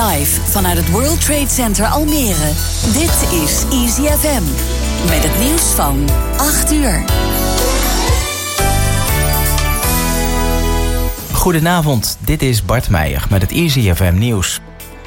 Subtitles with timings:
[0.00, 2.52] Live vanuit het World Trade Center Almere.
[2.92, 4.42] Dit is Easy FM.
[5.08, 7.04] Met het nieuws van 8 uur.
[11.32, 14.60] Goedenavond, dit is Bart Meijer met het Easy FM nieuws.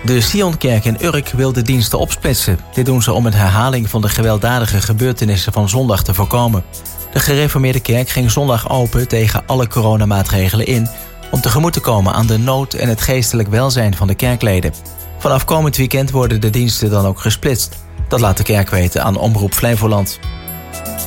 [0.06, 2.60] De Sionkerk in Urk wil de diensten opsplitsen.
[2.74, 6.64] Dit doen ze om een herhaling van de gewelddadige gebeurtenissen van zondag te voorkomen.
[7.12, 10.90] De gereformeerde kerk ging zondag open tegen alle coronamaatregelen in...
[11.32, 14.73] om tegemoet te komen aan de nood en het geestelijk welzijn van de kerkleden.
[15.18, 17.75] Vanaf komend weekend worden de diensten dan ook gesplitst.
[18.07, 20.20] Dat laat de kerk weten aan Omroep Flevoland.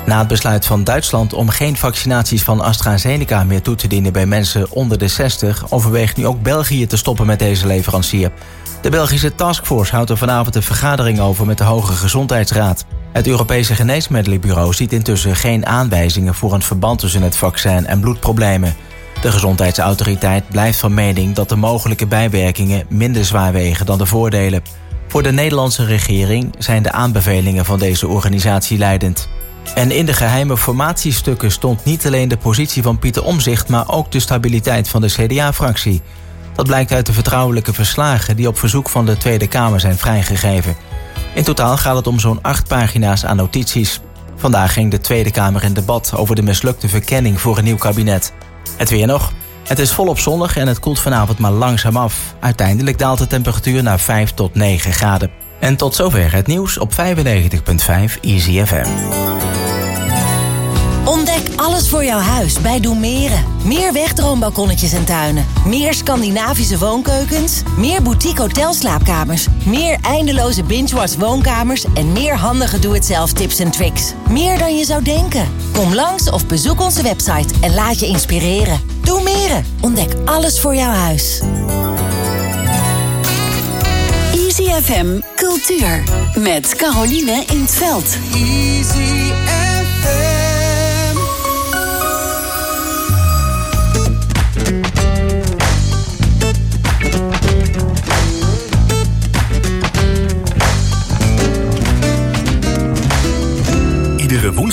[0.06, 4.26] Na het besluit van Duitsland om geen vaccinaties van AstraZeneca meer toe te dienen bij
[4.26, 8.32] mensen onder de 60, overweegt nu ook België te stoppen met deze leverancier.
[8.80, 12.84] De Belgische taskforce houdt er vanavond een vergadering over met de Hoge Gezondheidsraad.
[13.12, 18.74] Het Europese Geneesmiddelenbureau ziet intussen geen aanwijzingen voor een verband tussen het vaccin en bloedproblemen.
[19.22, 24.62] De gezondheidsautoriteit blijft van mening dat de mogelijke bijwerkingen minder zwaar wegen dan de voordelen.
[25.08, 29.28] Voor de Nederlandse regering zijn de aanbevelingen van deze organisatie leidend.
[29.74, 34.10] En in de geheime formatiestukken stond niet alleen de positie van Pieter Omzicht, maar ook
[34.10, 36.02] de stabiliteit van de CDA-fractie.
[36.54, 40.76] Dat blijkt uit de vertrouwelijke verslagen die op verzoek van de Tweede Kamer zijn vrijgegeven.
[41.34, 44.00] In totaal gaat het om zo'n acht pagina's aan notities.
[44.36, 48.32] Vandaag ging de Tweede Kamer in debat over de mislukte verkenning voor een nieuw kabinet.
[48.76, 49.32] Het weer nog.
[49.62, 52.34] Het is volop zonnig en het koelt vanavond maar langzaam af.
[52.40, 55.30] Uiteindelijk daalt de temperatuur naar 5 tot 9 graden.
[55.60, 58.86] En tot zover het nieuws op 95.5 Easy FM.
[61.04, 63.44] Ontdek alles voor jouw huis bij Doemeren.
[63.64, 65.46] Meer wegdroombalkonnetjes en tuinen.
[65.66, 67.62] Meer Scandinavische woonkeukens.
[67.76, 69.46] Meer boutique hotelslaapkamers.
[69.64, 71.84] Meer eindeloze binge-watch woonkamers.
[71.94, 74.12] En meer handige doe-het-zelf tips en tricks.
[74.28, 75.48] Meer dan je zou denken.
[75.72, 78.80] Kom langs of bezoek onze website en laat je inspireren.
[79.00, 79.64] Doemeren.
[79.80, 81.40] Ontdek alles voor jouw huis.
[84.34, 86.02] Easy FM Cultuur.
[86.34, 88.16] Met Caroline in het veld.
[88.34, 89.61] Easy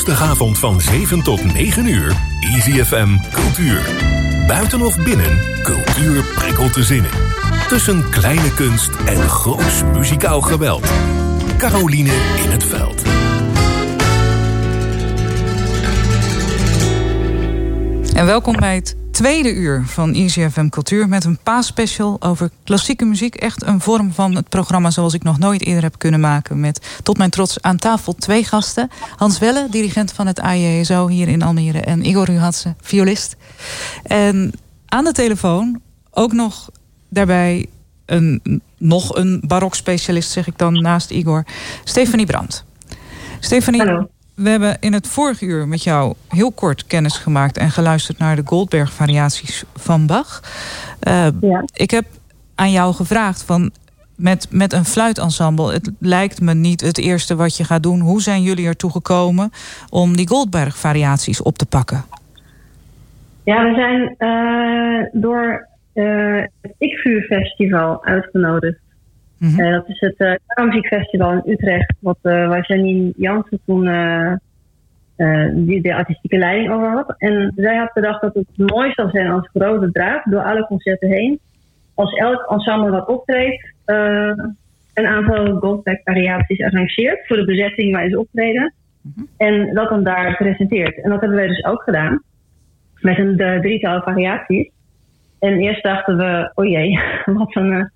[0.05, 2.15] woensdagavond van 7 tot 9 uur.
[2.39, 3.81] Easy FM Cultuur.
[4.47, 7.11] Buiten of binnen, cultuur prikkelt de zinnen.
[7.67, 10.91] Tussen kleine kunst en groots muzikaal geweld.
[11.57, 13.01] Caroline in het veld.
[18.13, 18.83] En welkom bij
[19.19, 21.07] tweede uur van EasyFM Cultuur...
[21.07, 23.35] met een paasspecial over klassieke muziek.
[23.35, 26.59] Echt een vorm van het programma zoals ik nog nooit eerder heb kunnen maken...
[26.59, 28.89] met tot mijn trots aan tafel twee gasten.
[29.15, 31.79] Hans Welle, dirigent van het AJSO hier in Almere...
[31.79, 33.35] en Igor Ruhatse, violist.
[34.03, 34.51] En
[34.85, 35.81] aan de telefoon
[36.11, 36.69] ook nog
[37.09, 37.65] daarbij
[38.05, 40.31] een, nog een barokspecialist...
[40.31, 41.45] zeg ik dan naast Igor,
[41.83, 42.65] Stefanie Brandt.
[43.39, 44.09] Stefanie, Hallo.
[44.39, 48.35] We hebben in het vorige uur met jou heel kort kennis gemaakt en geluisterd naar
[48.35, 50.41] de Goldberg-variaties van Bach.
[51.07, 51.63] Uh, Ja.
[51.73, 52.05] Ik heb
[52.55, 53.71] aan jou gevraagd van
[54.15, 55.73] met, met een fluitensemble.
[55.73, 57.99] Het lijkt me niet het eerste wat je gaat doen.
[57.99, 59.49] Hoe zijn jullie ertoe gekomen
[59.89, 62.03] om die Goldberg-variaties op te pakken?
[63.43, 68.05] Ja, we zijn eh, door eh, het IKVU Festival
[69.39, 69.59] Mhm.
[69.59, 73.83] Eh, dat is het uh, Muziekfestival in Utrecht, wat, eh, waar Janine Jansen toen
[75.53, 77.13] die de artistieke leiding over had.
[77.17, 81.09] En zij had bedacht dat het mooi zou zijn als grote draad door alle concerten
[81.09, 81.39] heen.
[81.93, 83.73] Als elk ensemble dat optreedt,
[84.93, 88.73] een aantal Goldberg variaties arrangeert voor de bezetting waar ze optreden.
[89.37, 91.03] En dat dan daar presenteert.
[91.03, 92.23] En dat hebben wij dus ook gedaan.
[92.99, 94.69] Met een de drietal variaties.
[95.39, 96.99] En eerst dachten we, oh jee,
[97.37, 97.91] wat een,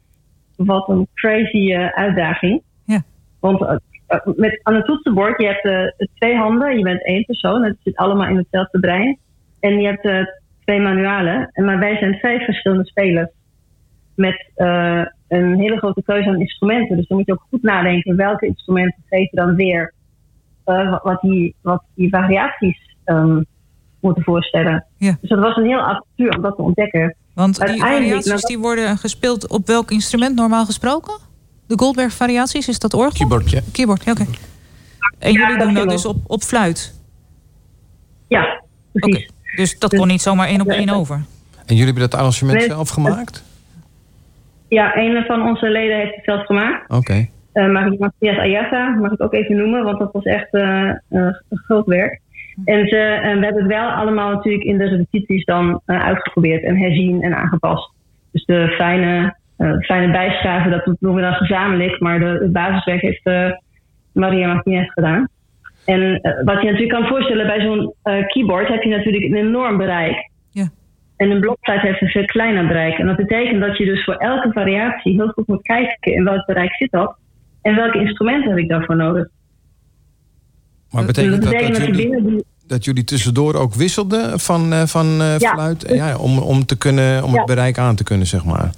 [0.55, 2.61] wat een crazy eh, uitdaging.
[2.85, 3.01] Ja.
[3.39, 3.75] Want eh,
[4.07, 7.95] eh, met, aan het toetsenbord, je hebt twee handen, je bent één persoon, het zit
[7.95, 9.17] allemaal in hetzelfde brein.
[9.59, 10.29] En je hebt
[10.65, 13.29] twee manualen, en maar wij zijn vijf verschillende spelers.
[14.15, 14.51] Met
[15.27, 16.97] een hele grote keuze aan instrumenten.
[16.97, 19.93] Dus dan moet je ook goed nadenken welke instrumenten geven dan weer
[21.03, 23.41] wat- die, wat die variaties ehm,
[23.99, 24.85] moeten voorstellen.
[24.97, 25.17] Ja.
[25.21, 27.15] Dus dat was een heel avontuur om dat te ontdekken.
[27.33, 31.13] Want die Uiteindelijk- variaties die worden gespeeld op welk instrument normaal gesproken?
[31.67, 33.11] De Goldberg-variaties, is dat orgel?
[33.17, 33.61] Keyboardje.
[33.71, 34.25] Keyboard, ja, oké.
[35.19, 36.93] En Ja, jullie doen dat dus op, op fluit?
[38.27, 38.41] Ja,
[38.93, 39.07] Oké.
[39.09, 39.29] precies.
[39.55, 41.15] Dus dat kon niet zomaar één op één over?
[41.15, 43.43] En jullie hebben dat arrangement Nee, zelf gemaakt?
[44.67, 46.89] Ja, een van onze leden heeft het zelf gemaakt.
[46.91, 47.27] Oké.
[47.53, 50.95] Eh ik Matthias Ayasa, mag ik ook even noemen, want dat was echt eh, eh,
[51.09, 52.19] een groot werk.
[52.65, 56.63] En ze, en we hebben het wel allemaal natuurlijk in de repetities dan eh, uitgeprobeerd
[56.63, 57.91] en herzien en aangepast.
[58.31, 61.99] Dus de fijne het fijne bijschrijven, dat doen we dan gezamenlijk.
[61.99, 63.55] Maar de, het basiswerk heeft
[64.13, 65.27] Maria Martinez gedaan.
[65.85, 66.01] En
[66.43, 67.93] wat je natuurlijk kan voorstellen, bij zo'n
[68.27, 70.29] keyboard heb je natuurlijk een enorm bereik.
[70.51, 70.69] Ja.
[71.17, 72.97] En een blokfluit heeft een veel kleiner bereik.
[72.97, 76.45] En dat betekent dat je dus voor elke variatie heel goed moet kijken in welk
[76.45, 77.15] bereik zit dat.
[77.61, 79.27] En welke instrumenten heb ik daarvoor nodig.
[80.93, 85.53] Maar betekent dat, dat, jullie, dat jullie tussendoor ook wisselden van, uh, van uh, ja.
[85.53, 85.85] fluit?
[85.87, 87.37] Ja, om, om, te kunnen, om ja.
[87.37, 88.71] het bereik aan te kunnen, zeg maar.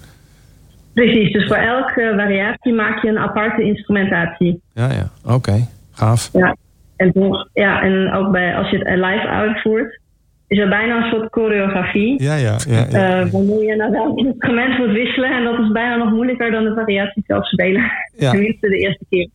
[0.93, 4.61] Precies, dus voor elke variatie maak je een aparte instrumentatie.
[4.73, 5.33] Ja, ja, oké.
[5.33, 5.67] Okay.
[5.91, 6.29] Gaaf.
[6.33, 6.55] Ja.
[6.95, 7.11] En,
[7.53, 9.99] ja, en ook bij, als je het live uitvoert,
[10.47, 12.23] is er bijna een soort choreografie.
[12.23, 12.85] Ja, ja, ja.
[12.89, 13.23] ja.
[13.23, 15.31] Uh, wanneer je naar welk instrument moet wisselen.
[15.31, 17.91] En dat is bijna nog moeilijker dan de variatie zelf spelen.
[18.17, 18.31] Ja.
[18.31, 19.29] Tenminste de eerste keer.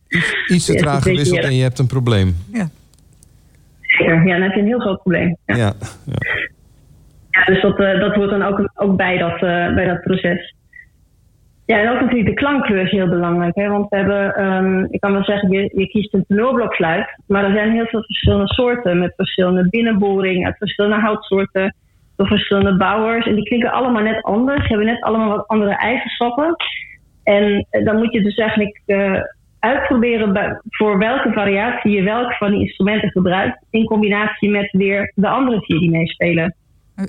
[0.47, 2.35] Iets te traag gewisseld en je hebt een probleem.
[2.51, 2.69] Ja.
[3.81, 5.37] Zeker, ja, dan heb je een heel groot probleem.
[5.45, 5.55] Ja.
[5.55, 5.73] ja.
[7.31, 10.55] ja dus dat, uh, dat hoort dan ook, ook bij, dat, uh, bij dat proces.
[11.65, 13.55] Ja, en ook natuurlijk de klankkleur is heel belangrijk.
[13.55, 13.69] Hè?
[13.69, 17.17] Want we hebben, um, ik kan wel zeggen, je, je kiest een tenorblokfluit.
[17.27, 18.99] Maar er zijn heel veel verschillende soorten.
[18.99, 21.75] Met verschillende binnenboring, uit verschillende houtsoorten.
[22.15, 23.25] Door verschillende bouwers.
[23.25, 24.61] En die klinken allemaal net anders.
[24.61, 26.55] Ze hebben net allemaal wat andere eigenschappen.
[27.23, 29.21] En dan moet je dus eigenlijk uh,
[29.59, 33.65] uitproberen voor welke variatie je welk van die instrumenten gebruikt.
[33.69, 36.55] In combinatie met weer de andere vier die meespelen.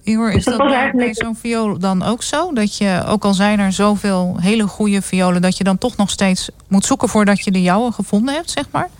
[0.03, 1.15] Igor, is dat, dat bij, eigenlijk...
[1.15, 2.53] zo'n viool dan ook zo?
[2.53, 5.43] Dat je, ook al zijn er zoveel hele goede violen...
[5.43, 8.65] dat je dan toch nog steeds moet zoeken voordat je de jouwe gevonden hebt, zeg
[8.71, 8.91] maar?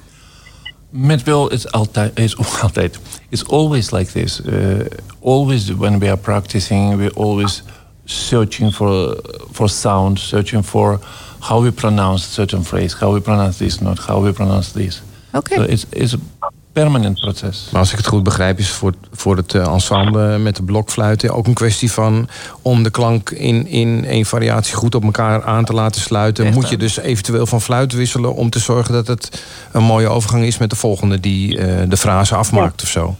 [0.91, 2.99] Met viool is altijd, is altijd,
[3.29, 4.41] it's always like this.
[4.41, 4.81] Uh,
[5.25, 7.63] always when we are practicing, we're always
[8.05, 9.21] searching for,
[9.53, 11.01] for sound, searching for
[11.39, 15.03] how we pronounce certain phrase, how we pronounce this note, how we pronounce this.
[15.35, 15.57] Okay.
[15.57, 16.17] So it's, it's
[16.73, 17.69] permanent proces.
[17.73, 21.35] Maar als ik het goed begrijp, is voor, voor het eh, ensemble met de blokfluiten
[21.35, 22.29] ook een kwestie van
[22.63, 26.45] om de klank in, in één variatie goed op elkaar aan te laten sluiten.
[26.45, 30.09] Echt, moet je dus eventueel van fluit wisselen om te zorgen dat het een mooie
[30.09, 32.85] overgang is met de volgende die uh, de frase afmaakt ja.
[32.85, 33.15] of zo.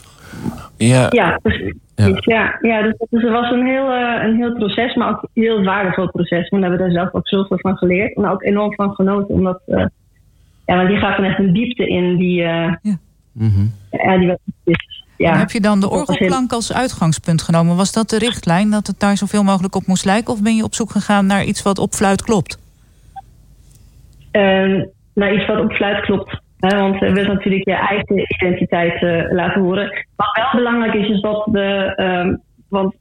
[0.77, 1.73] Ja, ja precies.
[1.95, 5.43] Ja, ja, ja dus het was een heel, uh, een heel proces, maar ook een
[5.43, 6.49] heel waardevol proces.
[6.49, 9.35] Want we hebben daar zelf ook zoveel van geleerd en ook enorm van genoten.
[9.35, 9.85] Omdat, uh,
[10.65, 12.41] ja, want die gaat dan echt een diepte in die.
[12.41, 12.97] Uh, ja
[13.33, 13.73] Mm -hmm.
[13.91, 14.37] Ja, die
[15.17, 15.37] ja.
[15.37, 17.75] heb je dan de orgelklank als uitgangspunt genomen?
[17.75, 20.33] Was dat de richtlijn, dat het daar zoveel mogelijk op moest lijken?
[20.33, 22.59] Of ben je op zoek gegaan naar iets wat op fluit klopt?
[24.31, 24.83] Uh,
[25.13, 26.41] naar iets wat op fluit klopt.
[26.59, 30.05] Hè, want je wilt natuurlijk je eigen identiteit uh, laten horen.
[30.15, 31.93] Wat wel belangrijk is, is dat de...
[31.97, 32.95] Um, want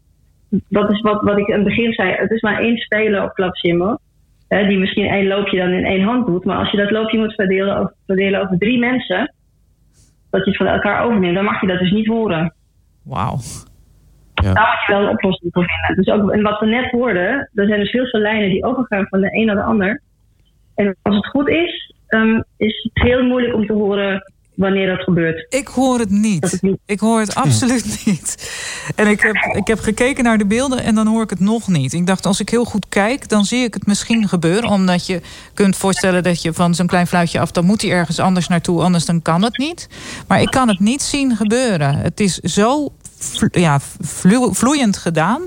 [0.69, 2.12] dat is wat, wat ik in het begin zei.
[2.12, 3.99] Het is maar één speler op klavecimbal.
[4.49, 6.44] Die misschien één loopje dan in één hand doet.
[6.44, 9.34] Maar als je dat loopje moet verdelen over, verdelen over drie mensen
[10.32, 12.55] dat je het van elkaar overneemt, dan mag je dat dus niet horen.
[13.02, 13.38] Wauw.
[14.34, 14.52] Ja.
[14.52, 16.05] Daar moet je wel een oplossing voor vinden.
[16.05, 19.06] Dus ook, en wat we net hoorden, er zijn dus heel veel lijnen die overgaan
[19.08, 20.02] van de een naar de ander.
[20.75, 25.00] En als het goed is, um, is het heel moeilijk om te horen wanneer dat
[25.02, 25.46] gebeurt.
[25.49, 26.58] Ik hoor het niet.
[26.60, 26.78] niet.
[26.87, 28.52] Ik hoor het absoluut niet.
[28.94, 31.69] En ik heb, ik heb gekeken naar de beelden en dan hoor ik het nog
[31.69, 31.93] niet.
[31.93, 34.70] Ik dacht, als ik heel goed kijk, dan zie ik het misschien gebeuren.
[34.70, 35.20] Omdat je
[35.54, 37.50] kunt voorstellen dat je van zo'n klein fluitje af...
[37.50, 39.88] dan moet hij ergens anders naartoe, anders dan kan het niet.
[40.26, 41.96] Maar ik kan het niet zien gebeuren.
[41.96, 42.93] Het is zo
[43.50, 43.81] ja,
[44.50, 45.43] vloeiend gedaan...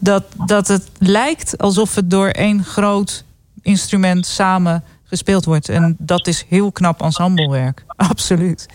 [0.00, 3.24] Dat, dat het lijkt alsof het door één groot
[3.62, 5.68] instrument samen gespeeld wordt.
[5.68, 7.84] En dat is heel knap ensemblewerk.
[8.10, 8.68] Absoluut.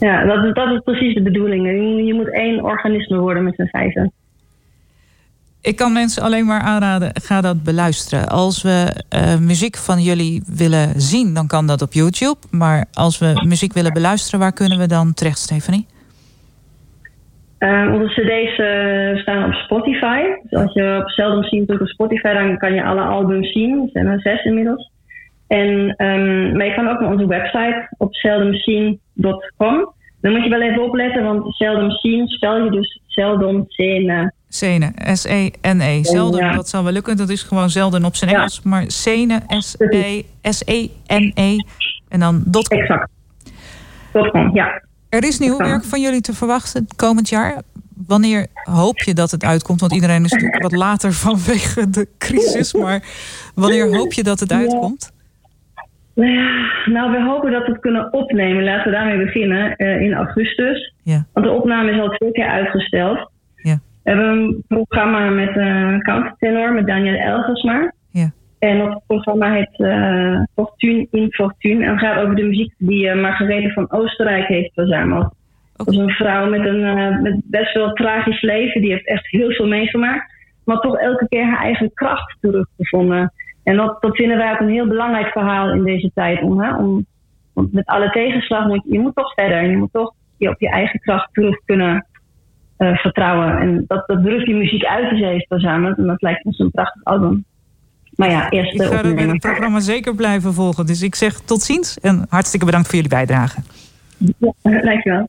[0.00, 1.66] Ja, dat is, dat is precies de bedoeling.
[2.06, 4.12] Je moet één organisme worden met z'n vijven.
[5.62, 8.28] Ik kan mensen alleen maar aanraden, ga dat beluisteren.
[8.28, 12.38] Als we uh, muziek van jullie willen zien, dan kan dat op YouTube.
[12.50, 15.86] Maar als we muziek willen beluisteren, waar kunnen we dan terecht, Stephanie?
[17.58, 20.20] Uh, onze cd's uh, staan op Spotify.
[20.42, 23.80] Dus als je op Seldom zien doet op Spotify, dan kan je alle albums zien.
[23.82, 24.90] Er zijn er zes inmiddels.
[25.58, 29.92] En, um, maar je kan ook naar onze website op seldomscene.com.
[30.20, 34.32] Dan moet je wel even opletten, want Seldom Scene spel je dus Seldom Scene.
[34.48, 35.98] Scene, S-E-N-E.
[35.98, 36.02] -E.
[36.02, 36.52] Zelden, ja.
[36.52, 37.16] dat zal wel lukken.
[37.16, 38.36] Dat is gewoon zelden op zijn ja.
[38.36, 38.62] Engels.
[38.62, 39.40] Maar Scene,
[40.40, 40.92] S-E-N-E.
[41.34, 41.56] -E,
[42.08, 42.78] en dan .com.
[42.78, 43.08] Exact.
[44.12, 44.82] .com, ja.
[45.08, 47.62] Er is nieuw werk van jullie te verwachten komend jaar.
[48.06, 49.80] Wanneer hoop je dat het uitkomt?
[49.80, 52.72] Want iedereen is natuurlijk wat later vanwege de crisis.
[52.72, 53.02] Maar
[53.54, 55.12] wanneer hoop je dat het uitkomt?
[56.14, 58.64] Nou, we hopen dat we het kunnen opnemen.
[58.64, 60.94] Laten we daarmee beginnen uh, in augustus.
[61.02, 61.26] Ja.
[61.32, 63.30] Want de opname is al twee keer uitgesteld.
[63.56, 63.78] Ja.
[64.02, 67.92] We hebben een programma met een uh, countertenor met Daniel Elgersma.
[68.10, 68.30] Ja.
[68.58, 71.84] En dat programma heet uh, Fortune in Fortune.
[71.84, 75.24] En gaat over de muziek die uh, Margarethe van Oostenrijk heeft verzameld.
[75.24, 75.34] Okay.
[75.76, 78.80] Dat is een vrouw met een met best wel tragisch leven.
[78.80, 80.32] Die heeft echt heel veel meegemaakt.
[80.64, 83.32] maar toch elke keer haar eigen kracht teruggevonden.
[83.62, 86.42] En dat, dat vinden wij ook een heel belangrijk verhaal in deze tijd.
[86.42, 87.06] Om, hè, om,
[87.52, 89.70] want met alle tegenslag moet je, moet toch verder.
[89.70, 92.06] Je moet toch je op je eigen kracht terug kunnen
[92.78, 93.58] uh, vertrouwen.
[93.58, 95.98] En dat, dat drukt die muziek uit die ze heeft verzameld.
[95.98, 97.44] En dat lijkt ons een prachtig album.
[98.16, 100.86] Maar ja, eerst Ik ga het programma zeker blijven volgen.
[100.86, 103.60] Dus ik zeg tot ziens en hartstikke bedankt voor jullie bijdrage.
[104.38, 105.28] Ja, dankjewel.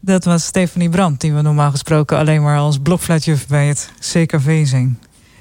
[0.00, 4.66] Dat was Stephanie Brandt, die we normaal gesproken alleen maar als blokfluitjuf bij het CKV
[4.66, 4.98] zien.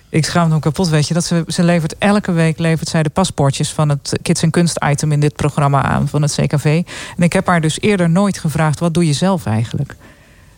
[0.09, 1.13] Ik schaam me kapot, weet je.
[1.13, 4.83] Dat ze, ze levert elke week levert zij de paspoortjes van het Kids en Kunst
[4.85, 6.81] item in dit programma aan van het CKV.
[7.17, 9.95] En ik heb haar dus eerder nooit gevraagd: wat doe je zelf eigenlijk?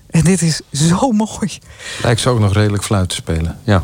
[0.10, 1.60] En dit is zo mooi.
[2.02, 3.58] Lijkt ze ook nog redelijk fluit te spelen.
[3.64, 3.84] Ja.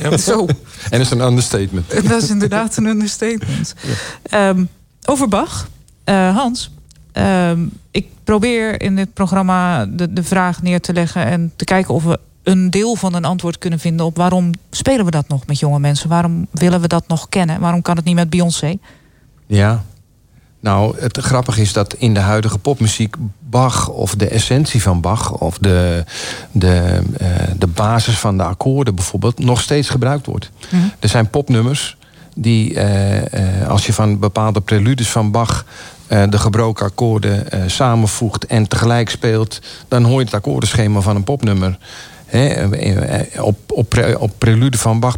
[0.00, 0.46] ja zo.
[0.90, 1.90] En dat is een understatement.
[2.08, 3.74] Dat is inderdaad een understatement.
[4.22, 4.48] Ja.
[4.48, 4.68] Um,
[5.04, 5.68] over Bach.
[6.04, 6.70] Uh, Hans,
[7.12, 11.94] um, ik probeer in dit programma de, de vraag neer te leggen en te kijken
[11.94, 12.18] of we
[12.48, 15.78] een deel van een antwoord kunnen vinden op waarom spelen we dat nog met jonge
[15.78, 16.08] mensen?
[16.08, 17.60] Waarom willen we dat nog kennen?
[17.60, 18.76] Waarom kan het niet met Beyoncé?
[19.46, 19.84] Ja,
[20.60, 25.32] nou, het grappige is dat in de huidige popmuziek Bach of de essentie van Bach
[25.32, 26.04] of de,
[26.52, 27.28] de, uh,
[27.58, 30.50] de basis van de akkoorden bijvoorbeeld nog steeds gebruikt wordt.
[30.70, 30.92] Mm -hmm.
[30.98, 31.96] Er zijn popnummers
[32.34, 35.64] die, uh, uh, als je van bepaalde preludes van Bach
[36.08, 41.78] de gebroken akkoorden samenvoegt en tegelijk speelt, dan hoor je het akkoordenschema van een popnummer.
[42.28, 45.16] He, op, op, op prelude van Bach.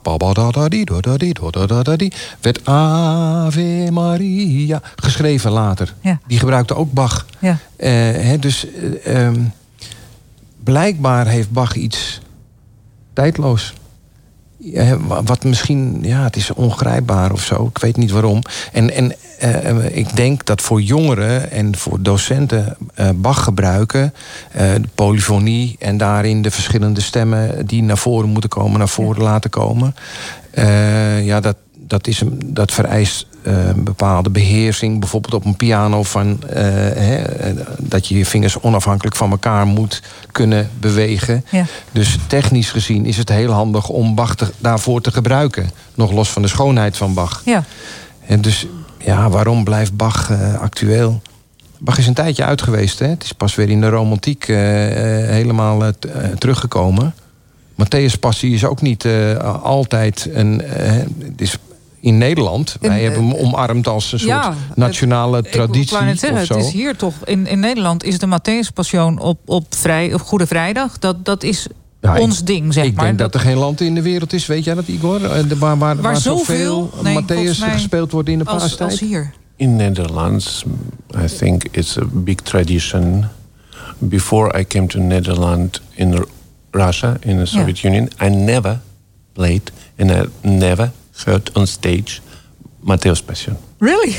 [2.41, 5.95] werd Ave Maria geschreven later.
[6.01, 6.21] Ja.
[6.27, 7.27] Die gebruikte ook Bach.
[7.39, 7.51] Ja.
[7.51, 8.67] Uh, he, dus
[9.07, 9.53] uh, um,
[10.65, 12.21] blijkbaar heeft Bach iets
[13.13, 13.75] tijdloos.
[15.25, 17.67] Wat misschien, ja, het is ongrijpbaar of zo.
[17.67, 18.43] Ik weet niet waarom.
[18.73, 24.15] En, en uh, ik denk dat voor jongeren en voor docenten uh, Bach gebruiken,
[24.53, 29.51] de polyfonie en daarin de verschillende stemmen die naar voren moeten komen, naar voren laten
[29.51, 29.95] komen.
[31.23, 35.01] ja, dat, dat, is een, dat vereist een bepaalde beheersing.
[35.01, 37.23] Bijvoorbeeld op een piano van hè,
[37.79, 41.45] dat je je vingers onafhankelijk van elkaar moet kunnen bewegen.
[41.51, 41.65] Ja.
[41.93, 45.71] Dus technisch gezien is het heel handig om Bach te, daarvoor te gebruiken.
[45.95, 47.43] Nog los van de schoonheid van Bach.
[47.45, 47.65] Ja.
[48.27, 48.67] En dus
[49.05, 51.21] ja, waarom blijft Bach uh, actueel?
[51.79, 52.99] Bach is een tijdje uit geweest.
[52.99, 53.07] Hè?
[53.07, 55.89] Het is pas weer in de romantiek uh, helemaal uh,
[56.39, 57.15] teruggekomen.
[57.73, 59.07] Matthäus Passie is ook niet
[59.63, 60.63] altijd een...
[61.19, 61.57] het is
[62.01, 62.77] in Nederland.
[62.81, 65.99] Wij In, hebben hem omarmd als een soort nationale het, traditie.
[65.99, 66.55] Ik net zeggen, of zo.
[66.55, 67.15] het is hier toch...
[67.25, 70.99] In, in Nederland is de Matthäus Passion op, op, vrij, op Goede Vrijdag.
[70.99, 71.67] Dat, dat is
[72.01, 73.05] Ja, ik- ons ding, zeg ik maar.
[73.05, 75.25] denk dat er geen land in de wereld is, weet jij dat Igor?
[75.25, 78.91] Eh, Waar, waar, waar, zoveel- zoveel nee, Matthäus gespeeld wordt in de als, paastijd?
[78.91, 79.33] als hier.
[79.57, 80.65] In Netherlands,
[81.25, 83.25] I think it's a big tradition.
[83.99, 86.25] Before I came to Netherlands in
[86.71, 88.81] Russia, in the Soviet Union, I never
[89.33, 90.91] played and I never
[91.25, 92.21] heard on stage
[92.85, 93.57] Matthäus Passion.
[93.79, 94.15] Really?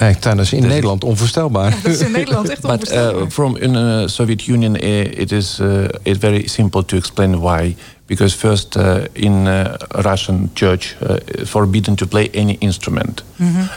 [0.00, 1.70] Echt, dat is in Nederland onvoorstelbaar.
[1.82, 3.22] Dat is in Nederland echt But onvoorstelbaar.
[3.22, 7.40] uh, from in the Soviet Union, uh, it is uh, it's very simple to explain
[7.40, 7.76] why.
[8.06, 13.24] Because first, uh, in uh, Russian church, uh, forbidden to play any instrument.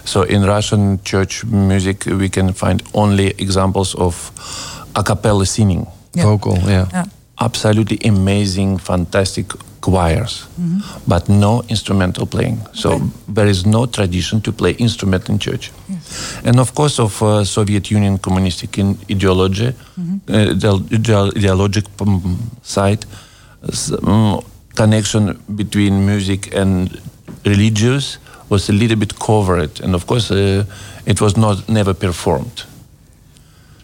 [0.03, 4.31] So in Russian church music, we can find only examples of
[4.91, 5.87] a cappella singing.
[6.11, 6.87] Vocal, ja.
[6.91, 7.05] Ja.
[7.35, 9.53] Absolutely amazing, fantastic
[9.83, 10.47] choirs,
[11.07, 12.57] but no instrumental playing.
[12.73, 12.89] So
[13.35, 15.71] there is no tradition to play instrument in church.
[16.45, 19.73] And of course, of uh, Soviet Union communistic in ideology, uh,
[20.55, 23.05] ideol- ideol- ideologic um, side,
[24.07, 24.39] um,
[24.75, 26.89] connection between music and
[27.45, 28.17] religious
[28.49, 30.63] was a little bit covered, and of course, uh,
[31.05, 32.63] it was not never performed.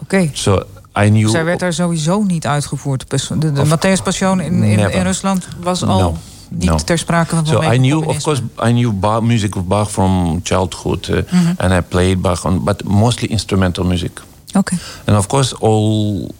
[0.04, 0.32] Okay.
[0.36, 0.66] So
[0.98, 1.30] I knew.
[1.30, 3.06] Zij werd daar sowieso niet uitgevoerd.
[3.10, 6.18] De, de, Matthäus Passion in, in, Rusland was al No.
[6.50, 6.76] niet No.
[6.78, 10.40] ter sprake van So I knew, of course, I knew Bach, music of Bach from
[10.44, 11.54] childhood, uh, Mhm.
[11.58, 14.22] and I played Bach on, but mostly instrumental music.
[14.54, 14.78] Oké.
[15.06, 16.32] And of course, all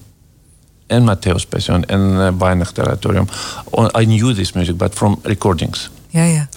[0.88, 3.28] and Matthäus Passion and uh, Weihnacht Oratorium,
[3.72, 5.90] all- I knew this music, but from recordings.
[6.08, 6.48] Ja, ja.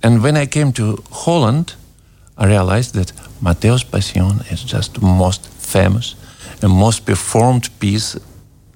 [0.00, 1.76] And when I came to Holland,
[2.40, 6.16] I realized that Matthäus Passion is just the most famous
[6.62, 8.18] and most performed piece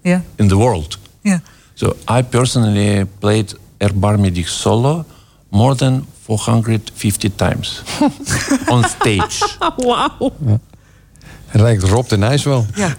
[0.03, 0.99] Ja, in the world.
[1.23, 1.41] ja.
[1.75, 5.05] So I personally played Erbarme dich solo
[5.51, 7.83] more than 450 times
[8.73, 9.57] on stage.
[9.77, 10.33] Wauw.
[11.47, 12.67] Het lijkt Rob de Nijs wel.
[12.75, 12.97] Ja.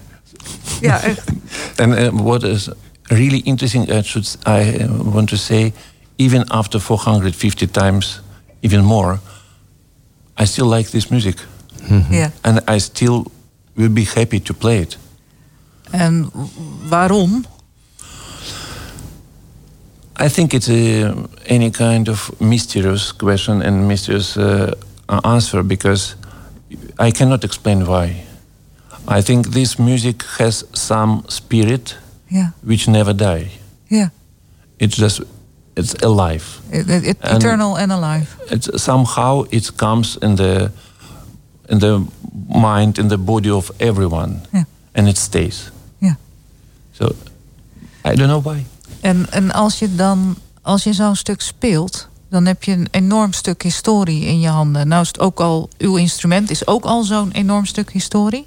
[0.82, 1.24] Ja, echt.
[1.82, 2.70] And uh, what is
[3.04, 5.74] really interesting, I should I uh, want to say,
[6.16, 8.22] even after 450 times,
[8.60, 9.20] even more,
[10.42, 11.48] I still like this music,
[12.10, 12.32] Ja.
[12.42, 13.24] and I still
[13.76, 14.98] will be happy to play it.
[15.92, 16.32] En
[16.90, 17.46] waarom?
[20.20, 21.14] I think it's a,
[21.46, 24.72] any kind of mysterious question and mysterious uh,
[25.24, 26.16] answer because
[27.00, 28.24] I cannot explain why.
[29.08, 31.98] I think this music has some spirit
[32.30, 32.52] Yeah.
[32.64, 33.48] which never die.
[33.90, 34.10] Yeah.
[34.80, 35.22] It's just
[35.76, 36.44] it's alive.
[36.72, 38.26] It, it- it- And- eternal and alive.
[38.50, 40.72] It's somehow it comes in the
[41.70, 42.06] in the
[42.48, 44.64] mind in the body of everyone, Yeah.
[44.92, 45.72] and it stays.
[45.98, 46.18] Ja.
[46.92, 47.16] So
[48.06, 48.66] I don't know why.
[49.00, 53.34] En, en als je dan, als je zo'n stuk speelt, dan heb je een enorm
[53.34, 54.88] stuk historie in je handen.
[54.88, 58.46] Nou is het ook al, uw instrument is ook al zo'n enorm stuk historie.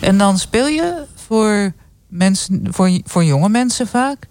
[0.00, 1.72] En dan speel je voor
[2.08, 4.28] mensen, voor, voor jonge mensen vaak,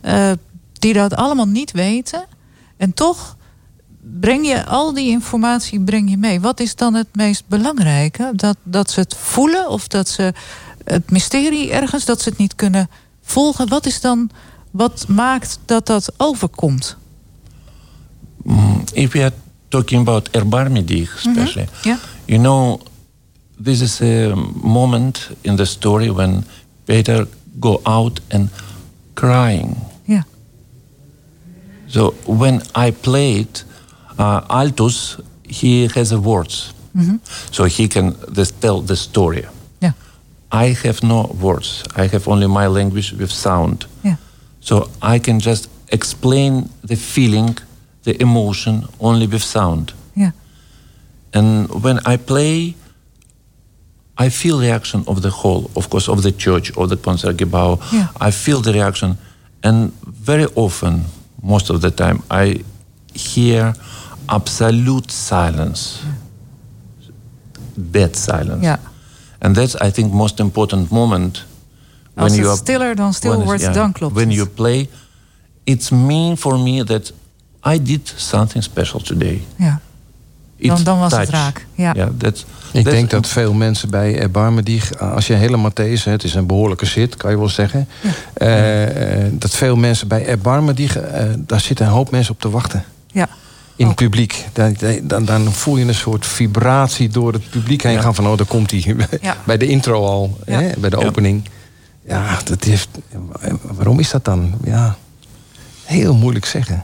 [0.00, 0.30] eh,
[0.72, 2.24] die dat allemaal niet weten.
[2.76, 3.36] En toch
[4.00, 6.40] breng je al die informatie breng je mee.
[6.40, 8.32] Wat is dan het meest belangrijke?
[8.34, 10.32] Dat, dat ze het voelen of dat ze
[10.84, 12.88] het mysterie ergens, dat ze het niet kunnen
[13.22, 13.68] volgen.
[13.68, 14.30] Wat is dan,
[14.70, 16.96] wat maakt dat dat overkomt?
[18.42, 19.32] Mm, if we are
[19.68, 22.80] talking about Erbarmedi, especially, Ja, you know,
[23.62, 26.44] this is a moment in the story when
[26.84, 27.26] Peter
[27.60, 28.50] go out and
[29.14, 29.76] crying.
[30.04, 30.24] ja,
[31.86, 33.64] So when I played
[34.20, 35.16] uh, altus,
[35.48, 36.74] he has the words,
[37.50, 39.44] so he can this, tell the story.
[39.80, 39.92] ja,
[40.52, 41.82] I have no words.
[41.96, 43.86] I have only my language with sound.
[44.02, 44.16] ja.
[44.60, 47.58] So I can just explain the feeling,
[48.02, 49.92] the emotion only with sound.
[50.14, 50.32] ja.
[51.32, 52.74] And when I play,
[54.26, 57.78] I feel the reaction of the whole, of course, of the church, of the Concertgebouw.
[57.92, 58.08] Yeah.
[58.20, 59.16] I feel the reaction.
[59.62, 59.92] And
[60.26, 61.04] very often,
[61.42, 62.64] most of the time, I
[63.14, 63.72] hear
[64.30, 65.96] absolute silence.
[67.74, 68.60] Dead silence.
[68.64, 68.78] Ja.
[69.38, 71.44] And that's, I think, most important moment
[72.14, 74.36] Als het are- stiller dan stil when wordt, yeah, dan klopt When het.
[74.36, 74.88] you play,
[75.64, 77.12] it's mean for me that
[77.74, 79.42] I did something special today.
[79.56, 79.80] ja.
[80.62, 81.66] Dan, dan was het raak.
[81.74, 81.92] Ja.
[81.94, 86.24] Yeah, that's, Ik that's- denk dat veel mensen bij Erbarmedig, als je helemaal Matthäus, het
[86.24, 87.88] is een behoorlijke zit, kan je wel zeggen.
[88.34, 92.50] eh, eh, dat veel mensen bij Erbarmedig, eh daar zitten een hoop mensen op te
[92.50, 92.84] wachten.
[93.12, 93.28] ja.
[93.80, 93.96] In het Ook.
[94.10, 94.44] publiek.
[94.52, 98.00] Dan, dan, dan voel je een soort vibratie door het publiek heen Ja.
[98.00, 98.96] gaan van, oh, daar komt hij.
[99.20, 99.36] Ja.
[99.46, 100.60] Bij de intro al, Ja.
[100.60, 101.06] hè, bij de Ja.
[101.06, 101.44] opening.
[102.06, 102.88] Ja, dat heeft,
[103.62, 104.54] waarom is dat dan?
[104.64, 104.96] Ja,
[105.84, 106.80] heel moeilijk zeggen.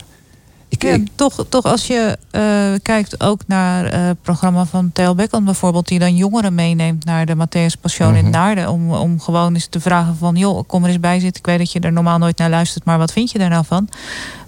[0.76, 2.42] Ik, Ja, ik- toch, toch als je eh,
[2.82, 5.88] kijkt ook naar eh, het programma van Tel Beckman bijvoorbeeld...
[5.88, 8.32] die dan jongeren meeneemt naar de Matthäus Passion in Mhm.
[8.32, 8.68] Naarden...
[8.70, 10.36] Om, om gewoon eens te vragen van...
[10.36, 11.40] joh, kom er eens bij zitten.
[11.40, 12.84] Ik weet dat je er normaal nooit naar luistert...
[12.84, 13.88] maar wat vind je daar nou van?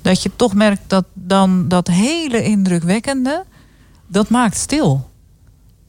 [0.03, 3.45] Dat je toch merkt dat dan dat hele indrukwekkende...
[4.07, 5.11] dat maakt stil.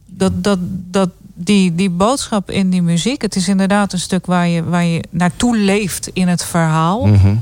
[0.06, 3.22] Dat, dat, dat die, die boodschap in die muziek...
[3.22, 7.06] het is inderdaad een stuk waar je, waar je naartoe leeft in het verhaal...
[7.06, 7.36] Mhm.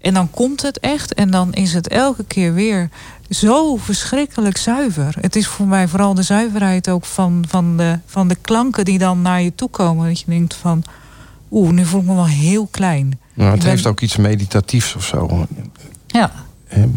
[0.00, 2.88] En dan komt het echt en dan is het elke keer weer
[3.30, 5.14] zo verschrikkelijk zuiver.
[5.20, 8.98] Het is voor mij vooral de zuiverheid ook van, van, de, van de klanken die
[8.98, 10.08] dan naar je toe komen.
[10.08, 10.84] Dat je denkt van,
[11.50, 13.18] oeh, nu voel ik me wel heel klein.
[13.34, 15.46] Nou, het ben- heeft ook iets meditatiefs of zo.
[16.06, 16.32] Ja,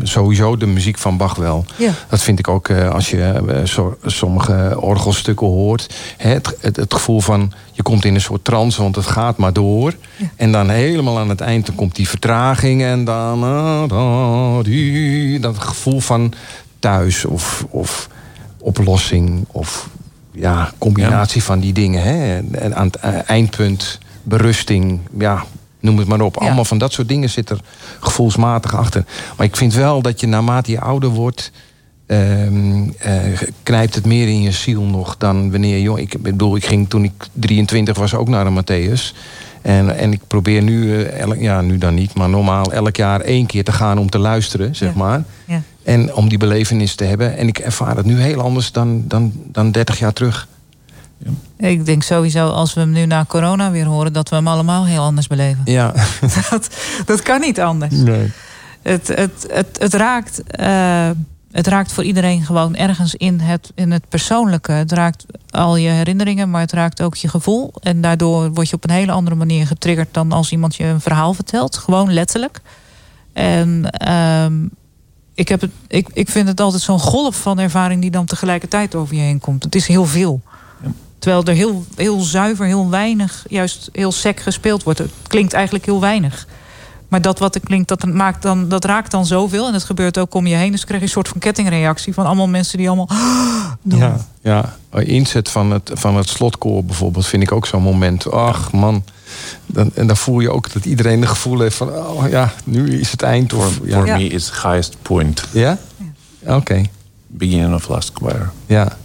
[0.02, 1.66] Sowieso de muziek van Bach wel.
[1.76, 5.96] ja, Dat vind ik ook eh, als je eh, sommige orgelstukken hoort.
[6.18, 9.38] Hè, het, het, het gevoel van je komt in een soort trance, want het gaat
[9.38, 9.94] maar door.
[10.16, 10.26] Ja.
[10.36, 12.84] En dan helemaal aan het eind dan komt die vertraging.
[12.84, 14.64] En dan ah,
[15.42, 16.34] dat gevoel van
[16.80, 18.10] thuis of, of
[18.58, 19.46] oplossing.
[19.52, 19.90] Of
[20.32, 22.04] ja, combinatie van die dingen.
[22.04, 22.40] Hè.
[22.52, 25.00] En aan het eh, eindpunt berusting.
[25.18, 25.44] Ja,
[25.84, 26.36] noem het maar op.
[26.40, 26.46] Ja.
[26.46, 27.60] Allemaal van dat soort dingen zit er
[28.00, 29.06] gevoelsmatig achter.
[29.38, 31.52] Maar ik vind wel dat je naarmate je ouder wordt...
[32.08, 33.16] ehm, eh,
[33.64, 36.00] knijpt het meer in je ziel nog dan wanneer je jong...
[36.00, 39.16] Ik bedoel, ik ging toen ik 23 was ook naar een Matthäus.
[39.62, 43.22] En, en ik probeer nu, eh, elk, ja, nu dan niet, maar normaal elk jaar
[43.22, 44.98] één keer te gaan om te luisteren, zeg Ja.
[44.98, 45.24] maar.
[45.48, 45.62] ja.
[45.84, 47.38] En om die belevenis te hebben.
[47.38, 50.48] En ik ervaar het nu heel anders dan, dan, dan 30 jaar terug.
[51.70, 54.14] Ik denk sowieso als we hem nu na corona weer horen...
[54.14, 55.62] dat we hem allemaal heel anders beleven.
[55.66, 55.94] Ja.
[56.50, 56.70] Dat,
[57.06, 57.96] dat kan niet anders.
[57.96, 58.32] Nee.
[58.82, 61.10] Het, het, het, het, raakt, eh,
[61.52, 64.72] het raakt voor iedereen gewoon ergens in het, in het persoonlijke.
[64.72, 67.74] Het raakt al je herinneringen, maar het raakt ook je gevoel.
[67.82, 71.02] En daardoor word je op een hele andere manier getriggerd dan als iemand je een
[71.02, 71.78] verhaal vertelt.
[71.78, 72.62] Gewoon letterlijk.
[73.34, 74.54] En ehm,
[75.34, 78.96] ik, heb het, ik, ik vind het altijd zo'n golf van ervaring die dan tegelijkertijd
[78.96, 79.64] over je heen komt.
[79.64, 80.42] Het is heel veel.
[81.24, 85.00] Terwijl er heel, heel zuiver, heel weinig, juist heel sec gespeeld wordt.
[85.00, 86.48] Het klinkt eigenlijk heel weinig.
[87.08, 89.68] Maar dat wat er klinkt, dat, maakt dan, dat raakt dan zoveel.
[89.68, 90.72] En het gebeurt ook om je heen.
[90.72, 93.10] Dus krijg je een soort van kettingreactie van allemaal mensen die allemaal.
[93.82, 94.00] Doen.
[94.00, 94.76] Ja, ja.
[95.00, 98.32] Inzet van het, van het slotkoor bijvoorbeeld vind ik ook zo'n moment.
[98.32, 99.04] Ach man.
[99.66, 101.90] Dan, en dan voel je ook dat iedereen het gevoel heeft van...
[101.90, 103.54] oh ja, nu is het eind.
[103.54, 104.06] Of, For, ja.
[104.06, 105.44] for me, it's highest point.
[105.52, 105.78] Ja?
[106.46, 106.82] Oké.
[107.28, 108.52] Beginning of last choir.
[108.66, 108.98] Ja.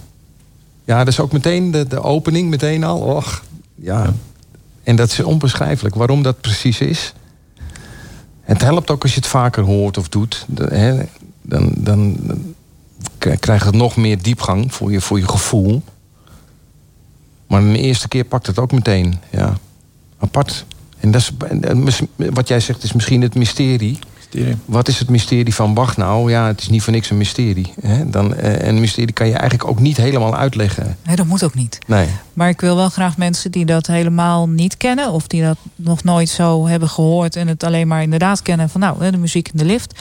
[0.89, 3.01] Ja, dat is ook meteen de, de opening, meteen al.
[3.01, 3.43] Och,
[3.75, 4.13] ja.
[4.83, 5.95] En dat is onbeschrijfelijk.
[5.95, 7.13] Waarom dat precies is.
[8.41, 10.47] Het helpt ook als je het vaker hoort of doet.
[10.55, 11.03] Hè,
[11.43, 12.55] dan, dan, dan
[13.19, 15.83] krijgt het nog meer diepgang voor je, voor je gevoel.
[17.47, 19.15] Maar de eerste keer pakt het ook meteen.
[19.31, 19.59] Ja.
[20.19, 20.65] Apart.
[20.99, 21.33] En dat
[21.87, 23.99] is, wat jij zegt is misschien het mysterie.
[24.33, 24.57] Mysterie.
[24.65, 26.31] Wat is het mysterie van Bach nou?
[26.31, 27.73] Ja, het is niet voor niks een mysterie.
[27.81, 28.11] Hè?
[28.11, 30.97] Dan, eh, en een mysterie kan je eigenlijk ook niet helemaal uitleggen.
[31.07, 31.79] Nee, dat moet ook niet.
[31.87, 32.07] Nee.
[32.33, 35.11] Maar ik wil wel graag mensen die dat helemaal niet kennen.
[35.13, 37.37] Of die dat nog nooit zo hebben gehoord.
[37.37, 40.01] En het alleen maar inderdaad kennen van nou, hè, de muziek in de lift.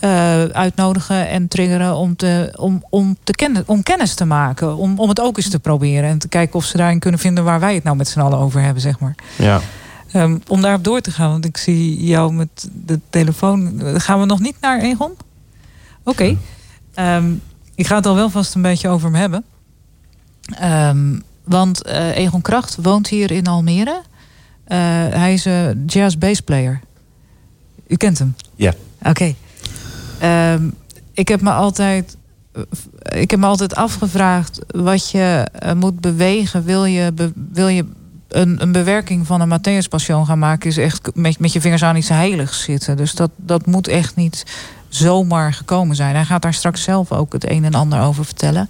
[0.00, 4.76] eh, uitnodigen en triggeren om, te, om, om, te kennen, om kennis te maken.
[4.76, 6.10] Om, om het ook eens te proberen.
[6.10, 8.38] En te kijken of ze daarin kunnen vinden waar wij het nou met z'n allen
[8.38, 9.14] over hebben, zeg maar.
[9.38, 9.60] Ja.
[10.12, 13.80] Ehm, om daarop door te gaan, want ik zie jou met de telefoon.
[14.00, 15.12] Gaan we nog niet naar Egon?
[16.04, 16.36] Oké.
[16.94, 17.32] Ehm,
[17.74, 19.44] ik ga het al wel vast een beetje over hem hebben.
[20.58, 24.02] Ehm, want eh, Egon Kracht woont hier in Almere.
[24.64, 24.78] Eh,
[25.10, 26.80] hij is een jazz bassplayer.
[27.86, 28.34] U kent hem?
[28.54, 28.72] Ja.
[29.02, 29.34] Oké.
[31.12, 32.16] Ik heb me altijd.
[33.08, 36.64] Ik heb me altijd afgevraagd wat je eh, moet bewegen.
[36.64, 37.86] Wil je, be- wil je
[38.34, 41.96] een, een bewerking van een Matthäus Passion gaan maken, is echt met, je vingers aan
[41.96, 42.96] iets heiligs zitten.
[42.96, 44.44] Dus dat, dat moet echt niet
[44.88, 46.14] zomaar gekomen zijn.
[46.14, 48.68] Hij gaat daar straks zelf ook het een en ander over vertellen.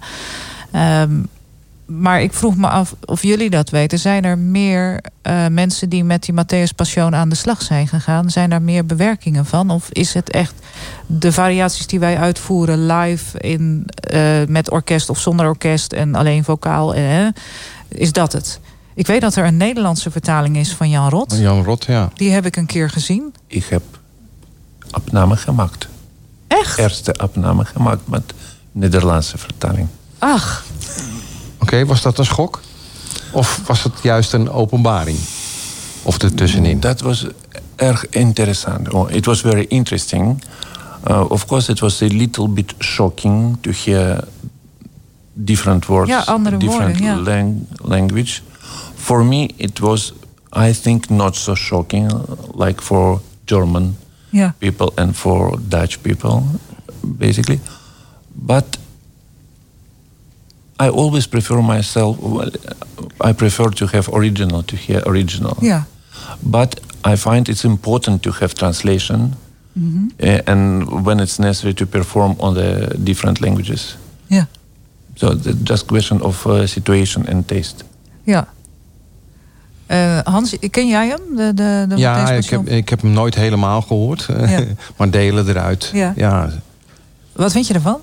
[0.71, 1.21] Ehm,
[1.85, 3.99] maar ik vroeg me af of jullie dat weten.
[3.99, 8.29] Zijn er meer eh, mensen die met die Matthäus Passion aan de slag zijn gegaan?
[8.29, 9.69] Zijn daar meer bewerkingen van?
[9.69, 10.53] Of is het echt
[11.05, 16.43] de variaties die wij uitvoeren live in, eh, met orkest of zonder orkest en alleen
[16.43, 16.95] vocaal?
[16.95, 17.27] eh,
[17.87, 18.59] is dat het?
[18.95, 21.35] Ik weet dat er een Nederlandse vertaling is van Jan Rot.
[21.37, 22.09] Jan Rot, ja.
[22.15, 23.33] Die heb ik een keer gezien.
[23.47, 23.83] Ik heb
[24.91, 25.87] opname gemaakt.
[26.47, 26.77] Echt?
[26.77, 28.33] Eerste opname gemaakt met
[28.71, 29.87] Nederlandse vertaling.
[30.19, 30.63] Ach,
[31.59, 32.61] Oké, was dat een schok?
[33.31, 35.17] Of was het juist een openbaring?
[36.03, 36.79] Of ertussenin?
[36.79, 37.25] That was
[37.75, 38.89] erg interessant.
[38.93, 40.43] Oh, It was very interesting.
[41.07, 44.23] Uh, of course, it was a little bit shocking to hear
[45.33, 47.31] different words, Ja, andere different woorden, ja.
[47.31, 48.39] lang- language.
[49.03, 50.13] For me, it was,
[50.53, 52.09] I think, not so shocking,
[52.53, 53.97] like for German
[54.31, 54.53] ja.
[54.59, 56.43] people and for Dutch people,
[57.17, 57.59] basically.
[58.33, 58.77] But
[60.79, 62.17] I always prefer myself.
[62.19, 62.49] Well,
[63.19, 65.57] I prefer to have original to hear original.
[65.61, 65.83] Ja.
[66.41, 69.35] But I find it's important to have translation,
[69.75, 73.97] uh, and when it's necessary to perform on the different languages.
[74.29, 74.45] Ja.
[75.15, 77.83] So it's just question of uh, situation and taste.
[78.23, 78.47] Ja.
[79.93, 81.35] Eh, Hans, ken jij hem?
[81.35, 84.27] De, de, de ja, ik heb, ik heb hem nooit helemaal gehoord.
[84.45, 84.63] Ja.
[84.97, 85.89] maar delen eruit.
[85.93, 86.13] Ja.
[86.15, 86.49] ja.
[87.33, 87.99] Wat vind je ervan?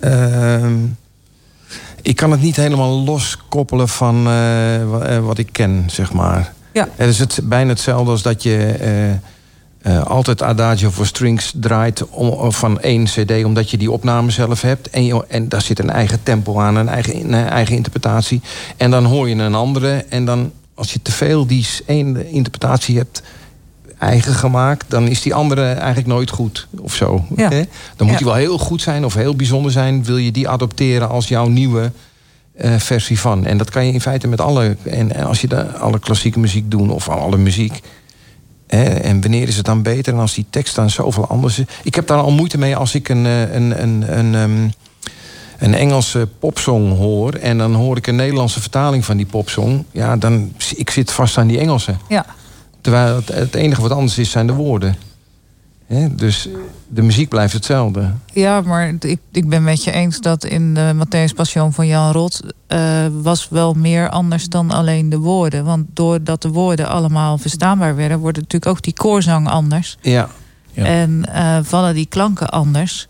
[0.00, 0.74] Ehm,
[2.02, 6.52] ik kan het niet helemaal loskoppelen van eh, eh, wat ik ken, zeg maar.
[6.72, 6.88] Ja.
[6.96, 8.56] Het is het, bijna hetzelfde als dat je
[9.82, 13.44] eh, altijd Adagio voor strings draait om, van één cd...
[13.44, 14.90] omdat je die opname zelf hebt.
[14.90, 18.40] En, je, en daar zit een eigen tempo aan, een eigen, een eigen interpretatie.
[18.76, 20.04] En dan hoor je een andere.
[20.08, 23.22] En dan, als je te veel die één interpretatie hebt
[23.98, 24.84] eigen gemaakt...
[24.88, 27.24] dan is die andere eigenlijk nooit goed of zo.
[27.36, 27.48] Ja.
[27.48, 28.16] Dan moet Ja.
[28.16, 30.04] die wel heel goed zijn of heel bijzonder zijn.
[30.04, 31.92] Wil je die adopteren als jouw nieuwe
[32.54, 33.46] eh, versie van.
[33.46, 34.76] En dat kan je in feite met alle...
[34.82, 37.80] En, en als je de, alle klassieke muziek doet of alle muziek...
[38.66, 40.12] Hè, en wanneer is het dan beter?
[40.12, 41.64] En als die tekst dan zoveel anders is...
[41.82, 44.68] Ik heb daar al moeite mee als ik een, eh, een, een, een, ehm,
[45.64, 47.32] een Engelse popsong hoor...
[47.32, 49.84] en dan hoor ik een Nederlandse vertaling van die popsong...
[49.90, 51.94] ja, dan ik zit vast aan die Engelse.
[52.08, 52.26] Ja.
[52.80, 54.96] Terwijl het, het enige wat anders is, zijn de woorden.
[55.86, 56.48] Hè, dus
[56.88, 58.12] de muziek blijft hetzelfde.
[58.32, 62.12] Ja, maar ik, ik ben met je eens dat in de Matthäus Passion van Jan
[62.12, 62.40] Rot...
[62.66, 65.64] eh, was wel meer anders dan alleen de woorden.
[65.64, 68.18] Want doordat de woorden allemaal verstaanbaar werden...
[68.18, 69.98] wordt natuurlijk ook die koorzang anders.
[70.00, 70.28] Ja,
[70.72, 70.84] Ja.
[70.84, 73.08] En eh, vallen die klanken anders.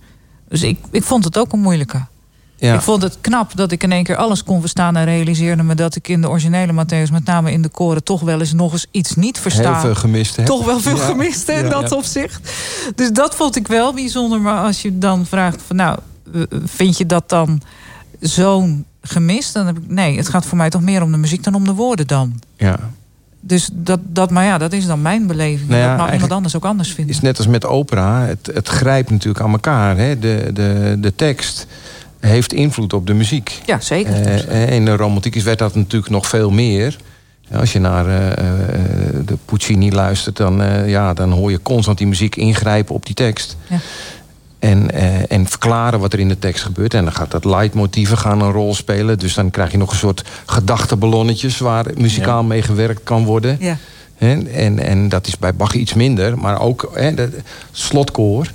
[0.49, 2.07] Dus ik, ik vond het ook een moeilijke.
[2.57, 2.75] Ja.
[2.75, 4.97] Ik vond het knap dat ik in één keer alles kon verstaan...
[4.97, 7.13] en realiseerde me dat ik in de originele Matthäus...
[7.13, 9.73] met name in de koren toch wel eens nog eens iets niet versta.
[9.73, 10.45] heel veel gemist.
[10.45, 11.05] Toch wel veel Ja.
[11.05, 11.69] gemist in Ja.
[11.69, 12.53] dat opzicht.
[12.95, 14.41] Dus dat vond ik wel bijzonder.
[14.41, 15.99] Maar als je dan vraagt van nou,
[16.65, 17.61] vind je dat dan
[18.21, 19.53] zo'n gemist?
[19.53, 21.65] Dan heb ik nee, het gaat voor mij toch meer om de muziek dan om
[21.65, 22.41] de woorden dan.
[22.57, 22.79] Ja.
[23.41, 25.69] Dus dat, dat, maar ja, dat is dan mijn beleving.
[25.69, 27.15] Nou ja, dat mag iemand anders ook anders vinden.
[27.15, 28.25] is net als met opera.
[28.25, 29.97] Het, het grijpt natuurlijk aan elkaar.
[29.97, 30.19] Hè?
[30.19, 31.67] De, de, de tekst
[32.29, 33.61] heeft invloed op de muziek.
[33.67, 34.49] Ja, zeker.
[34.49, 36.97] Eh, in de romantiek werd dat natuurlijk nog veel meer.
[37.53, 38.37] Als je naar eh,
[39.25, 43.57] de Puccini luistert, dan, ja, dan hoor je constant die muziek ingrijpen op die tekst.
[43.69, 43.79] Ja.
[44.59, 44.91] En,
[45.29, 46.95] en verklaren wat er in de tekst gebeurt.
[46.95, 49.19] En dan gaat dat leidmotieven gaan een rol spelen.
[49.19, 51.59] Dus dan krijg je nog een soort gedachteballonnetjes...
[51.59, 53.57] waar muzikaal mee gewerkt kan worden.
[53.61, 53.77] Ja.
[54.15, 56.39] Hè, En, en dat is bij Bach iets minder.
[56.39, 57.39] Maar ook hè, de
[57.73, 58.51] slotkoor.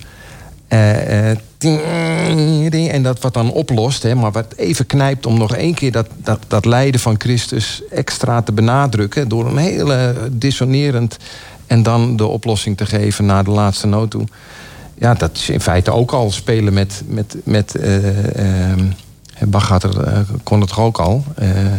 [1.59, 4.03] En dat wat dan oplost.
[4.03, 7.81] Hè, maar wat even knijpt om nog één keer dat, dat, dat lijden van Christus
[7.89, 9.27] extra te benadrukken.
[9.27, 11.17] Door een hele dissonerend.
[11.67, 14.23] En dan de oplossing te geven naar de laatste noot toe.
[14.97, 17.01] Ja, dat is in feite ook al spelen met.
[17.07, 18.85] met, met ehm,
[19.47, 21.23] Bach had er, kon het toch ook al.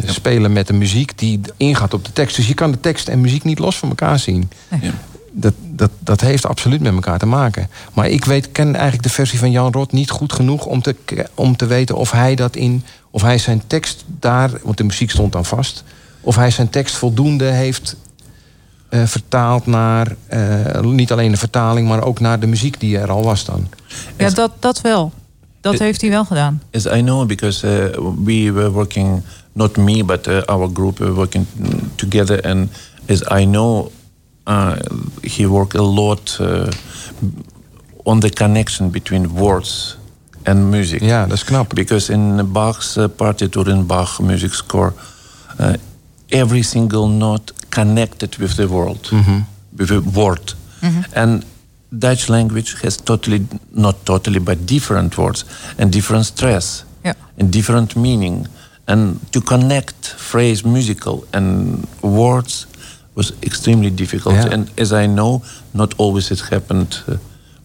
[0.04, 2.36] Spelen met de muziek die ingaat op de tekst.
[2.36, 4.50] Dus je kan de tekst en muziek niet los van elkaar zien.
[4.80, 4.92] Ja.
[5.32, 7.68] Dat, dat, dat heeft absoluut met elkaar te maken.
[7.94, 10.96] Maar ik weet, ken eigenlijk de versie van Jan Rot niet goed genoeg om te,
[11.34, 12.84] om te weten of hij dat in.
[13.10, 15.84] Of hij zijn tekst daar, want de muziek stond dan vast.
[16.20, 17.96] Of hij zijn tekst voldoende heeft
[18.88, 20.16] eh, vertaald naar.
[20.26, 23.68] eh, niet alleen de vertaling, maar ook naar de muziek die er al was dan.
[24.16, 25.12] Ja, dat, dat wel.
[25.60, 26.62] Dat heeft hij wel gedaan.
[26.70, 31.12] Yes, I know because uh, we were working, not me, but uh, our group were
[31.12, 31.46] working
[31.94, 32.42] together.
[32.42, 32.68] And
[33.08, 33.90] as I know,
[35.22, 36.68] he worked a lot uh,
[38.04, 39.98] on the connection between words
[40.42, 41.00] and music.
[41.02, 41.74] Ja, dat is knap.
[41.74, 44.92] Because in Bach's uh, partiture, in Bach music score,
[45.58, 45.72] uh,
[46.28, 49.10] every single note connected with the world,
[49.76, 50.54] with the word.
[51.12, 51.44] And
[51.88, 55.44] Dutch language has totally, not totally, but different words
[55.78, 57.12] and different stress Ja.
[57.38, 58.46] and different meaning.
[58.84, 62.66] And to connect phrase musical and words
[63.12, 64.34] was extremely difficult.
[64.34, 64.52] Yeah.
[64.52, 67.04] And as I know, not always it happened.
[67.08, 67.14] uh,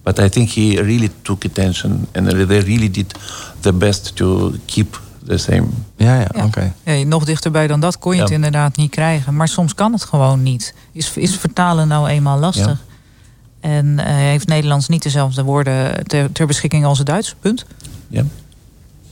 [0.04, 3.14] but I think he really took attention and they really did
[3.60, 5.66] the best to keep the same.
[5.98, 6.46] Ja, ja, Ja.
[6.46, 6.74] oké.
[6.84, 8.24] Ja, nog dichterbij dan dat kon je Ja.
[8.24, 9.36] het inderdaad niet krijgen.
[9.36, 10.74] Maar soms kan het gewoon niet.
[10.92, 12.84] Is, is vertalen nou eenmaal lastig?
[13.60, 17.36] En eh, heeft Nederlands niet dezelfde woorden ter, ter beschikking als het Duits?
[17.40, 17.66] Punt.
[18.08, 18.24] Ja.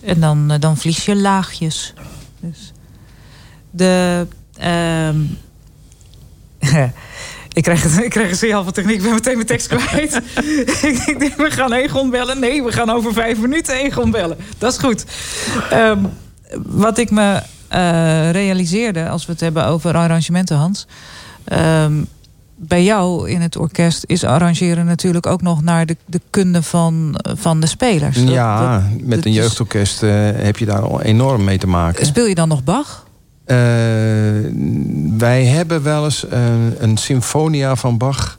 [0.02, 1.94] En dan, eh, dan vlies je laagjes.
[2.40, 2.72] Dus
[3.72, 4.28] de.
[4.58, 5.18] ehm,
[7.54, 10.22] ik, krijg het, ik krijg een signaal van techniek, ik ben meteen mijn tekst kwijt.
[10.82, 12.40] ik ik denk, we gaan Egon bellen.
[12.40, 14.38] Nee, we gaan over vijf minuten Egon bellen.
[14.58, 15.06] Dat is goed.
[15.70, 16.00] Ehm,
[16.66, 20.88] wat ik me eh, realiseerde als we het hebben over arrangementen, Hans.
[21.44, 21.94] ehm,
[22.56, 27.20] bij jou in het orkest is arrangeren natuurlijk ook nog naar de, de kunde van,
[27.36, 28.18] van de spelers.
[28.18, 32.06] Ja, dat- met dat een jeugdorkest eh, heb je daar al enorm mee te maken.
[32.06, 33.03] Speel je dan nog Bach?
[33.46, 33.58] Eh,
[35.18, 38.38] wij hebben wel eens een, een symfonia van Bach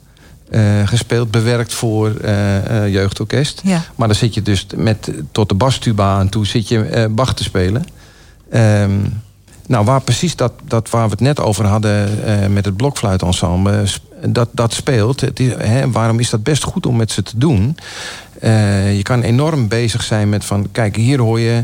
[0.49, 3.61] eh, gespeeld, bewerkt voor eh, jeugdorkest.
[3.63, 3.83] Ja.
[3.95, 7.43] Maar dan zit je dus met, tot de bastuba aan toe zit je Bach te
[7.43, 7.85] spelen.
[8.49, 8.91] Ehm,
[9.67, 12.09] nou, waar precies dat, dat waar we het net over hadden
[12.53, 13.83] met het blokfluitensemble,
[14.27, 15.21] dat, dat speelt.
[15.21, 17.77] Het is, hè, waarom is dat best goed om met ze te doen?
[18.95, 21.63] Je kan enorm bezig zijn met van, kijk, hier hoor je.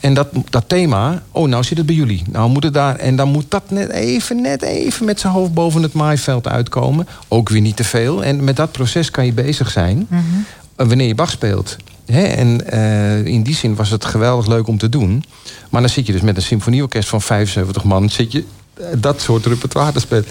[0.00, 2.22] En dat, dat thema, oh, nou zit het bij jullie.
[2.30, 2.96] Nou moet het daar.
[2.96, 7.06] En dan moet dat net even, net even met zijn hoofd boven het maaiveld uitkomen.
[7.28, 8.24] Ook weer niet te veel.
[8.24, 11.76] En met dat proces kan je bezig zijn eh, wanneer je Bach speelt.
[12.10, 12.22] Hè?
[12.22, 15.24] En eh, in die zin was het geweldig leuk om te doen.
[15.70, 18.10] Maar dan zit je dus met een symfonieorkest van 75 man...
[18.10, 20.24] zit je eh, dat soort repertoire te spelen.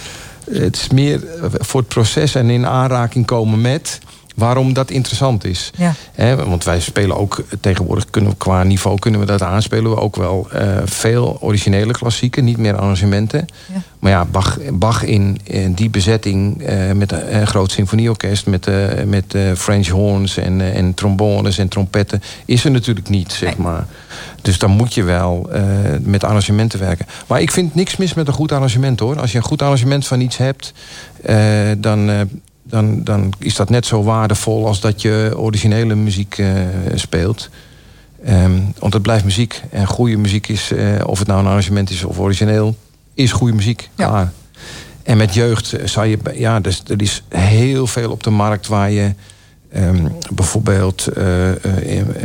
[0.51, 3.99] Het is meer eh, voor het proces en in aanraking komen met...
[4.39, 5.71] waarom dat interessant is.
[5.77, 6.35] Ja.
[6.35, 9.91] Want wij spelen ook tegenwoordig, kunnen qua niveau kunnen we dat aanspelen.
[9.91, 13.45] We ook wel eh, veel originele klassieken, niet meer arrangementen.
[13.73, 13.81] Ja.
[13.99, 18.45] Maar ja, Bach, Bach in, in die bezetting eh, met een, groot symfonieorkest...
[18.45, 22.21] met, eh, met French horns en, en trombones en trompetten...
[22.45, 23.85] is er natuurlijk niet, zeg maar.
[24.41, 25.49] Dus dan moet je wel
[26.01, 27.05] met arrangementen werken.
[27.27, 29.19] Maar ik vind niks mis met een goed arrangement, hoor.
[29.19, 30.73] Als je een goed arrangement van iets hebt...
[31.77, 32.09] dan,
[32.69, 36.51] dan, dan is dat net zo waardevol als dat je originele muziek eh,
[36.95, 37.49] speelt.
[38.25, 39.61] Ehm, want het blijft muziek.
[39.71, 42.75] En goede muziek is, eh, of het nou een arrangement is of origineel,
[43.13, 43.89] is goede muziek.
[43.95, 44.07] Ja.
[44.07, 44.31] Klaar.
[45.03, 48.91] En met jeugd zou je, ja, dus, er is heel veel op de markt waar
[48.91, 49.13] je
[49.71, 51.55] Ehm, bijvoorbeeld uh, uh,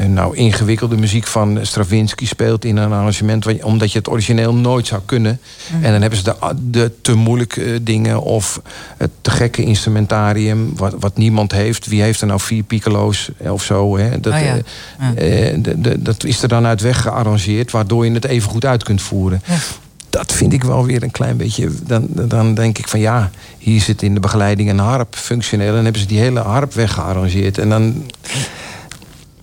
[0.07, 3.63] nou, ingewikkelde muziek van Stravinsky speelt in een arrangement...
[3.63, 5.41] omdat je het origineel nooit zou kunnen.
[5.73, 5.85] Mhm.
[5.85, 8.61] En dan hebben ze de, de te moeilijke dingen of
[8.97, 10.73] het te gekke instrumentarium...
[10.77, 11.87] Wat, wat niemand heeft.
[11.87, 13.97] Wie heeft er nou vier piccolo's of zo?
[13.97, 14.21] Hè?
[14.21, 15.97] Dat, oh ja.
[15.99, 17.71] dat is er dan uit weg gearrangeerd...
[17.71, 19.43] waardoor je het even goed uit kunt voeren.
[19.47, 19.57] Ja
[20.15, 21.71] dat vind ik wel weer een klein beetje.
[21.87, 23.31] Dan, dan denk ik van ja,
[23.65, 25.69] hier zit in de begeleiding een harp functioneel.
[25.69, 27.59] En dan hebben ze die hele harp weggearrangeerd.
[27.59, 28.11] En dan.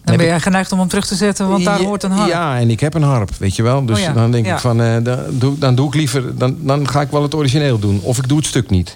[0.04, 2.30] Dan ben jij geneigd om hem terug te zetten, want daar hoort een harp.
[2.30, 3.86] Ja, en ik heb een harp, weet je wel.
[3.86, 6.38] Dus oh dan denk ik van, uh, dan, doe, dan doe ik liever...
[6.38, 8.00] Dan, dan ga ik wel het origineel doen.
[8.02, 8.94] Of ik doe het stuk niet.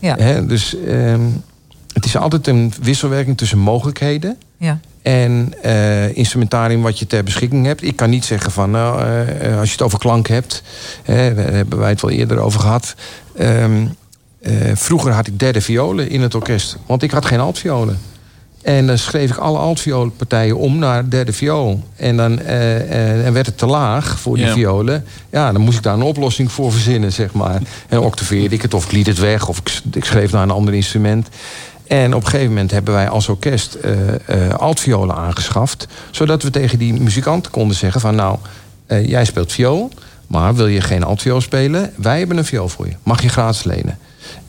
[0.00, 0.40] Ja.
[0.40, 1.14] dus uh,
[1.92, 4.36] het is altijd een wisselwerking tussen mogelijkheden...
[4.56, 7.82] Ja en uh, instrumentarium wat je ter beschikking hebt.
[7.82, 10.62] Ik kan niet zeggen van, nou, uh, als je het over klank hebt...
[11.04, 12.94] daar hebben wij het wel eerder over gehad...
[13.40, 13.96] Um,
[14.74, 16.76] vroeger had ik derde violen in het orkest.
[16.86, 17.98] Want ik had geen altviolen.
[18.62, 21.82] En dan schreef ik alle altviolenpartijen om naar derde viool.
[21.96, 25.04] En dan en werd het te laag voor die violen.
[25.30, 27.60] Ja, dan moest ik daar een oplossing voor verzinnen, zeg maar.
[27.88, 29.48] En octaveerde ik het, of ik liet het weg...
[29.48, 31.28] of ik, ik schreef naar een ander instrument...
[31.86, 35.86] En op een gegeven moment hebben wij als orkest uh, altviolen aangeschaft.
[36.10, 38.14] Zodat we tegen die muzikanten konden zeggen van...
[38.14, 38.38] nou,
[38.86, 39.90] jij speelt viool,
[40.26, 41.92] maar wil je geen altviool spelen?
[41.96, 42.92] Wij hebben een viool voor je.
[43.02, 43.98] Mag je gratis lenen.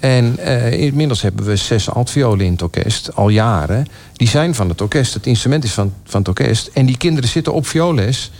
[0.03, 0.39] En
[0.71, 3.87] inmiddels hebben we zes altviolen in het orkest, al jaren.
[4.13, 6.69] Die zijn van het orkest, het instrument is van, van het orkest.
[6.73, 8.31] En die kinderen zitten op violes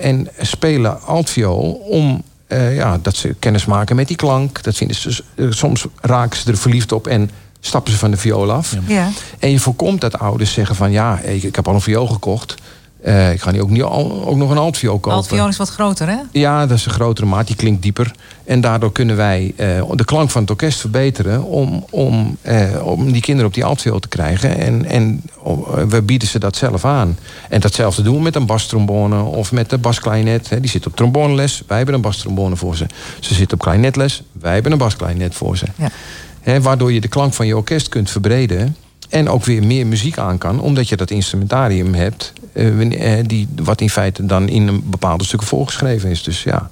[0.00, 4.62] en spelen altviool om ja, dat ze kennis maken met die klank.
[4.62, 7.30] Dat vinden ze, soms raken ze er verliefd op en
[7.60, 8.76] stappen ze van de viool af.
[8.86, 9.08] Ja.
[9.38, 10.90] En je voorkomt dat ouders zeggen van...
[10.90, 12.54] ja, ik, ik heb al een viool gekocht.
[13.04, 15.16] Uh, ik ga nu ook, niet ook nog een altviool kopen.
[15.16, 16.18] Altviool is wat groter, hè?
[16.32, 17.46] Ja, dat is een grotere maat.
[17.46, 18.12] Die klinkt dieper.
[18.44, 21.44] En daardoor kunnen wij uh, de klank van het orkest verbeteren...
[21.44, 24.58] om, om, uh, om die kinderen op die altviool te krijgen.
[24.58, 25.22] En, en
[25.88, 27.18] we bieden ze dat zelf aan.
[27.48, 30.48] En datzelfde doen we met een bastrombone of met de basklainet.
[30.60, 31.62] Die zit op tromboneles.
[31.66, 32.86] Wij hebben een bastrombone voor ze.
[33.20, 34.22] Ze zitten op kleinetles.
[34.32, 35.66] Wij hebben een basklainet voor ze.
[35.76, 35.90] Ja
[36.60, 38.76] waardoor je de klank van je orkest kunt verbreden.
[39.08, 40.60] En ook weer meer muziek aan kan.
[40.60, 42.32] Omdat je dat instrumentarium hebt.
[42.52, 46.22] Uh, die, wat in feite dan in een bepaalde stukken volgeschreven is.
[46.22, 46.70] Dus ja.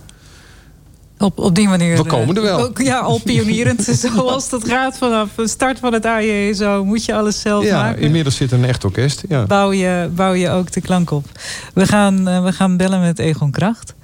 [1.19, 1.97] Op, op die manier.
[1.97, 2.83] We komen er wel.
[2.83, 3.83] Ja, al pionierend.
[4.15, 6.53] zoals dat gaat vanaf de start van het AJ.
[6.53, 8.03] Zo moet je alles zelf ja, maken.
[8.03, 9.25] Inmiddels zit er een echt orkest.
[9.29, 9.45] Ja.
[9.45, 11.27] Bouw, je, bouw je ook de klank op.
[11.75, 13.95] We gaan, we gaan bellen met Egon Kracht.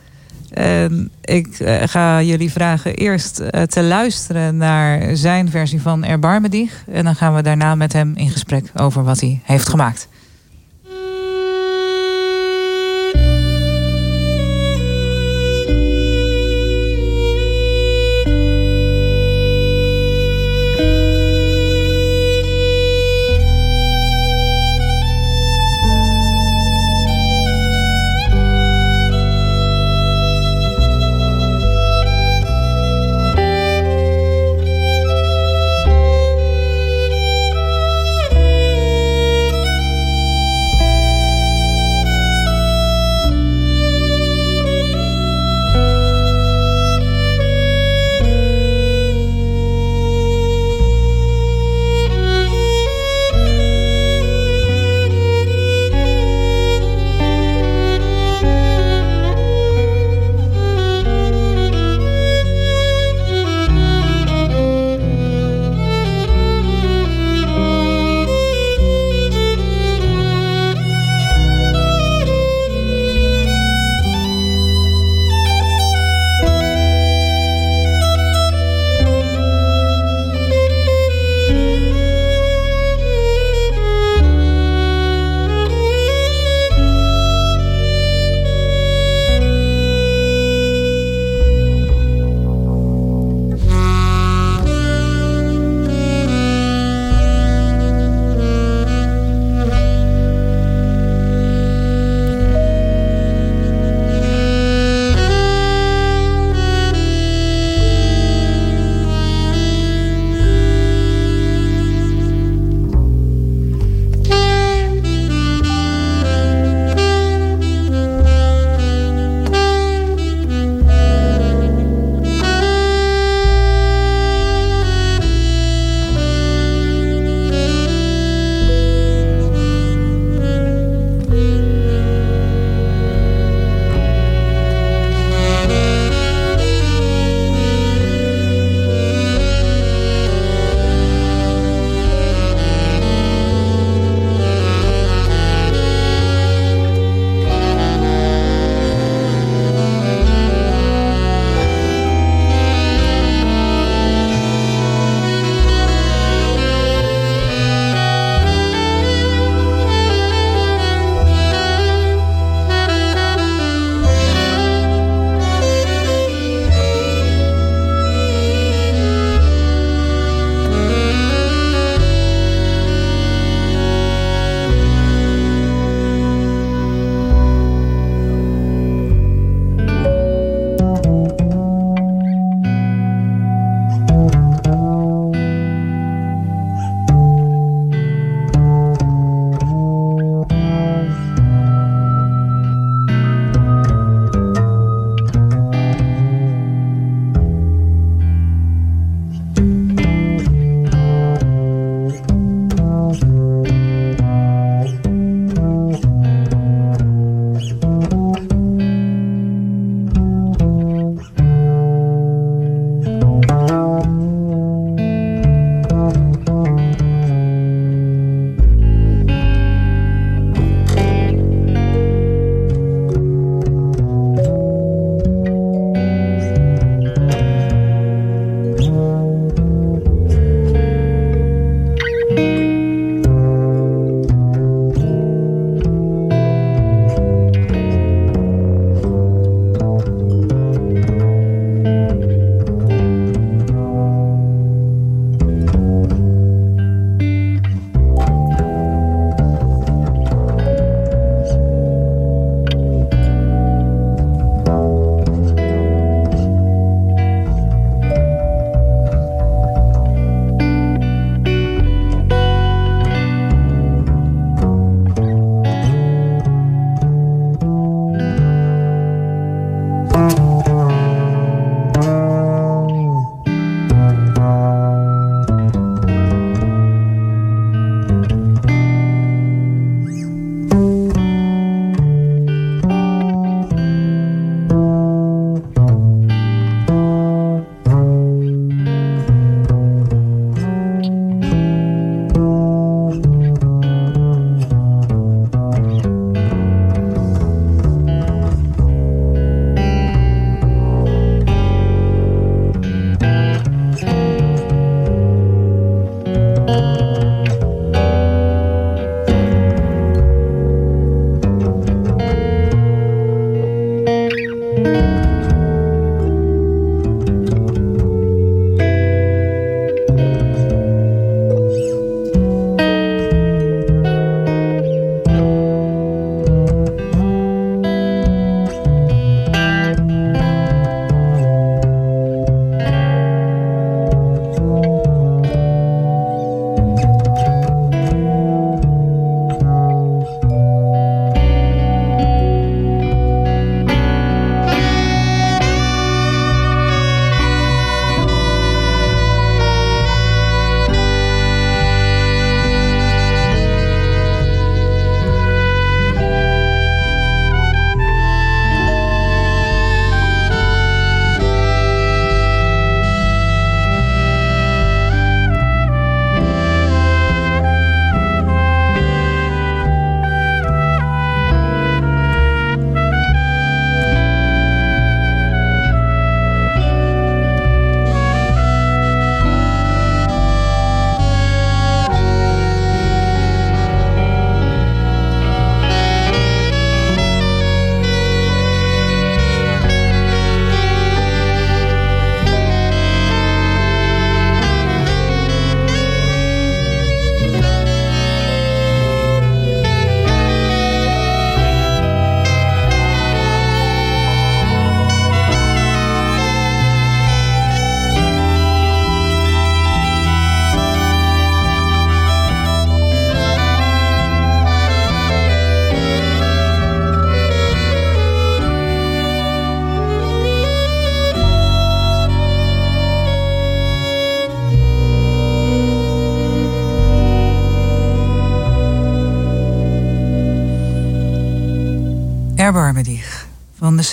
[0.55, 6.49] En ik eh, ga jullie vragen eerst eh, te luisteren naar zijn versie van Erbarme
[6.49, 6.85] Dich.
[6.91, 10.09] En dan gaan we daarna met hem in gesprek over wat hij heeft gemaakt.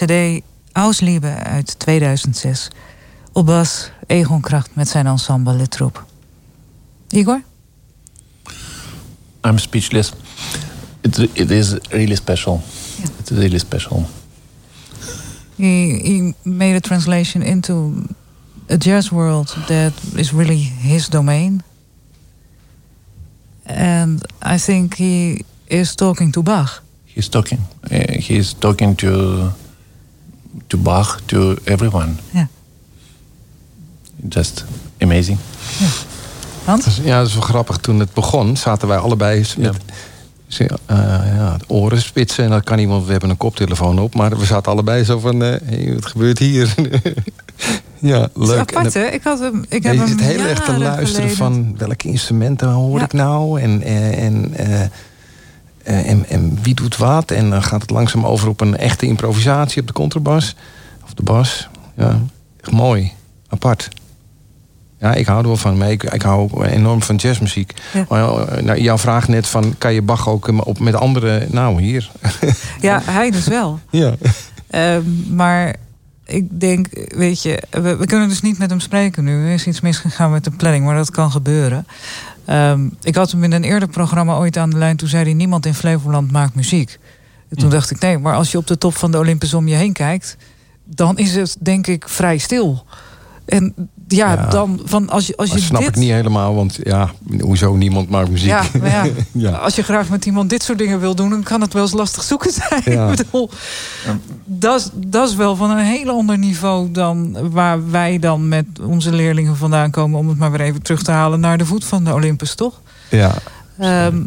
[0.02, 0.42] CD
[0.72, 2.68] Ausliebe uit 2006.
[3.32, 6.06] Op bas Egon Kracht met zijn ensemble Le Troep.
[7.10, 7.42] Igor?
[9.46, 10.12] I'm speechless.
[11.02, 12.62] It, it is really special.
[12.98, 13.10] Yeah.
[13.20, 14.06] It is really special.
[15.56, 18.06] He, he made a translation into
[18.70, 21.64] a jazz world that is really his domain.
[23.64, 24.26] And
[24.56, 26.82] I think he is talking to Bach.
[27.06, 27.60] He's talking.
[27.92, 29.52] Uh, he's talking to
[30.68, 32.16] to Bach, to everyone.
[32.32, 32.46] Yeah.
[34.30, 34.66] Just
[35.00, 35.38] amazing.
[35.80, 35.88] Ja.
[36.64, 37.00] Hans?
[37.04, 37.78] Ja, dat is wel grappig.
[37.78, 39.76] Toen het begon, zaten wij allebei met
[40.60, 40.68] uh,
[41.36, 42.44] ja, oren spitsen.
[42.44, 44.16] En dat kan iemand, we hebben een koptelefoon op.
[44.16, 46.76] Maar we zaten allebei zo van, uh, hey, wat gebeurt hier?
[48.00, 48.60] ja, leuk.
[48.60, 49.06] Apart, hè?
[49.06, 52.70] Ik, had hem, ik heb je hem zit heel erg te luisteren van welke instrumenten
[52.70, 53.04] hoor ja.
[53.04, 53.62] ik nou?
[53.62, 54.92] En, en, en,
[55.84, 57.32] en, en wie doet wat?
[57.32, 60.56] En dan gaat het langzaam over op een echte improvisatie op de contrabas.
[61.04, 61.70] Of de bas.
[61.96, 62.20] Ja,
[62.62, 63.12] echt mooi.
[63.50, 63.90] Apart.
[65.02, 65.78] Ja, ik hou er wel van.
[65.78, 67.74] Maar ik, ik hou enorm van jazzmuziek.
[67.94, 68.06] Ja.
[68.10, 69.76] Maar, nou, jouw vraag net van...
[69.78, 71.48] kan je Bach ook op, met andere...
[71.50, 72.12] Nou, hier.
[72.82, 73.80] Ja, hij dus wel.
[73.90, 74.14] ja.
[74.72, 75.76] Um, maar
[76.26, 77.64] ik denk, weet je...
[77.70, 79.46] We, we, kunnen dus niet met hem spreken nu.
[79.46, 81.86] Er is iets misgegaan met de planning, maar dat kan gebeuren.
[82.50, 84.98] Um, ik had hem in een eerder programma ooit aan de lijn...
[84.98, 87.00] toen zei hij, niemand in Flevoland maakt muziek.
[87.50, 87.74] En toen ja.
[87.74, 89.94] dacht ik, nee, maar als je op de top van de Olympus om je heen
[89.94, 90.38] kijkt...
[90.84, 92.86] dan is het denk ik vrij stil...
[93.46, 95.90] En ja, ja, dan van als je, als je dat snap dit...
[95.90, 98.50] ik niet helemaal, want ja, hoezo niemand maakt muziek.
[98.50, 101.62] Ja, ja, ja, als je graag met iemand dit soort dingen wil doen, dan kan
[101.62, 102.82] het wel eens lastig zoeken zijn.
[102.86, 103.10] Ja.
[103.12, 103.50] ik bedoel,
[104.46, 109.12] dat, dat is wel van een heel ander niveau dan waar wij dan met onze
[109.12, 112.04] leerlingen vandaan komen, om het maar weer even terug te halen naar de voet van
[112.04, 112.82] de Olympus, toch?
[113.10, 113.34] Ja.
[114.06, 114.26] Um,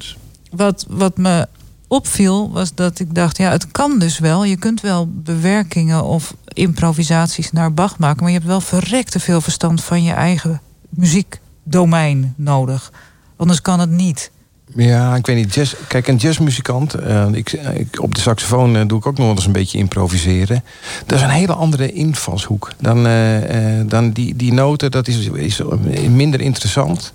[0.50, 1.48] wat, wat me
[1.88, 4.44] opviel, was dat ik dacht, ja, het kan dus wel.
[4.44, 9.40] Je kunt wel bewerkingen of improvisaties naar Bach maken, maar je hebt wel verrekte veel
[9.40, 12.92] verstand van je eigen muziekdomein nodig.
[13.36, 14.30] Anders kan het niet.
[14.76, 15.54] Ja, ik weet niet.
[15.54, 17.00] Jazz, kijk, een jazzmuzikant.
[17.00, 17.58] Uh, ik,
[18.00, 20.64] op de saxofoon uh, doe ik ook nog wel eens een beetje improviseren.
[21.06, 22.72] Dat is een hele andere invalshoek.
[22.78, 25.60] Dan, uh, dan die, die noten, dat is, is
[26.08, 27.12] minder interessant.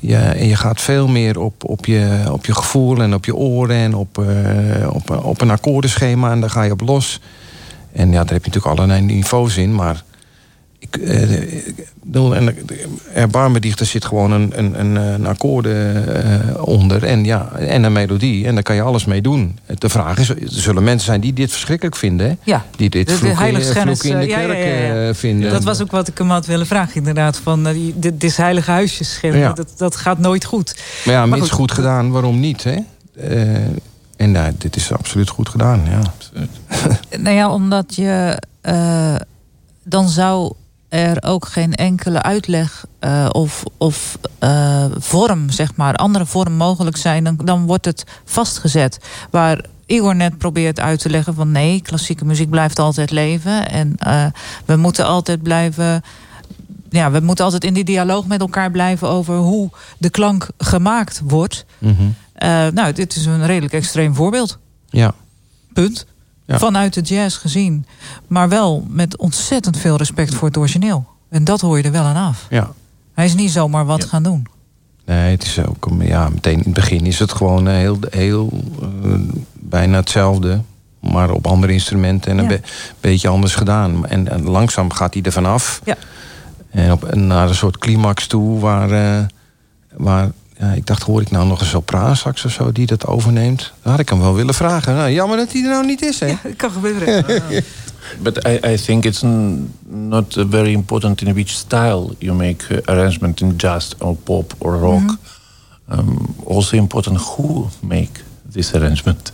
[0.00, 3.34] Ja, en je gaat veel meer op, op, je, op je gevoel en op je
[3.34, 4.18] oren en op,
[4.88, 6.30] op, op een akkoordenschema.
[6.30, 7.20] En daar ga je op los.
[7.96, 9.74] En ja, daar heb je natuurlijk allerlei niveaus in.
[9.74, 10.02] Maar
[10.78, 12.56] ik, uh, en
[13.14, 16.04] erbarmedicht, er zit gewoon een, een, een, een akkoorde
[16.54, 17.04] uh, onder.
[17.04, 18.46] En, ja, en een melodie.
[18.46, 19.58] En daar kan je alles mee doen.
[19.78, 22.26] De vraag is, er zullen mensen zijn die dit verschrikkelijk vinden.
[22.26, 22.34] Hè?
[22.42, 22.64] Ja.
[22.76, 25.50] Die dit vloek, in de kerk ja, ja, vinden.
[25.50, 27.36] Dat was ook wat ik hem had willen vragen inderdaad.
[27.36, 29.20] Van, uh, dit is heilige huisjes.
[29.54, 30.76] Dat, dat gaat nooit goed.
[31.04, 31.58] Maar ja, maar mits goed.
[31.58, 32.64] goed gedaan, waarom niet?
[32.64, 32.76] Hè?
[34.16, 36.00] En nou, dit is absoluut goed gedaan, ja.
[37.24, 38.42] nou ja, omdat je...
[38.62, 39.14] Uh,
[39.82, 40.52] dan zou
[40.88, 46.96] er ook geen enkele uitleg uh, of, of uh, vorm, zeg maar, andere vorm mogelijk
[46.96, 47.24] zijn...
[47.24, 48.98] Dan, dan wordt het vastgezet.
[49.30, 51.52] Waar Igor net probeert uit te leggen van...
[51.52, 53.68] nee, klassieke muziek blijft altijd leven.
[53.68, 53.96] En
[54.64, 56.02] we moeten altijd blijven
[56.90, 61.20] ja, we moeten altijd in die dialoog met elkaar blijven over hoe de klank gemaakt
[61.24, 61.64] wordt.
[61.78, 62.14] Mm -hmm.
[62.42, 64.58] Uh, nou, dit is een redelijk extreem voorbeeld.
[64.88, 65.14] Ja.
[65.72, 66.06] Punt.
[66.44, 66.58] Ja.
[66.58, 67.86] Vanuit de jazz gezien.
[68.26, 71.06] Maar wel met ontzettend veel respect voor het origineel.
[71.28, 72.46] En dat hoor je er wel aan af.
[72.50, 72.72] Ja.
[73.14, 74.08] Hij is niet zomaar wat ja.
[74.08, 74.46] gaan doen.
[75.04, 78.62] Nee, het is ook, ja, meteen in het begin is het gewoon heel, heel
[79.04, 79.14] uh,
[79.52, 80.60] bijna hetzelfde.
[81.00, 82.60] Maar op andere instrumenten en een be
[83.00, 84.06] beetje anders gedaan.
[84.06, 85.80] En, en, langzaam gaat hij er vanaf.
[85.84, 85.96] Ja.
[86.70, 89.24] En op, naar een soort climax toe waar, uh,
[89.96, 93.72] waar ja, ik dacht, hoor ik nou nog een sopraansax of zo die dat overneemt?
[93.82, 94.94] Dat had ik hem wel willen vragen.
[94.94, 96.26] Nou, jammer dat hij er nou niet is, hè?
[96.26, 97.24] Ja, kan gebeuren.
[98.22, 99.22] But I, I think it's
[99.86, 104.78] not very important in which style you make uh, arrangement in jazz or pop or
[104.78, 105.00] rock.
[105.00, 105.18] Mm
[105.86, 105.98] -hmm.
[105.98, 108.20] um, also important who make
[108.52, 109.32] this arrangement.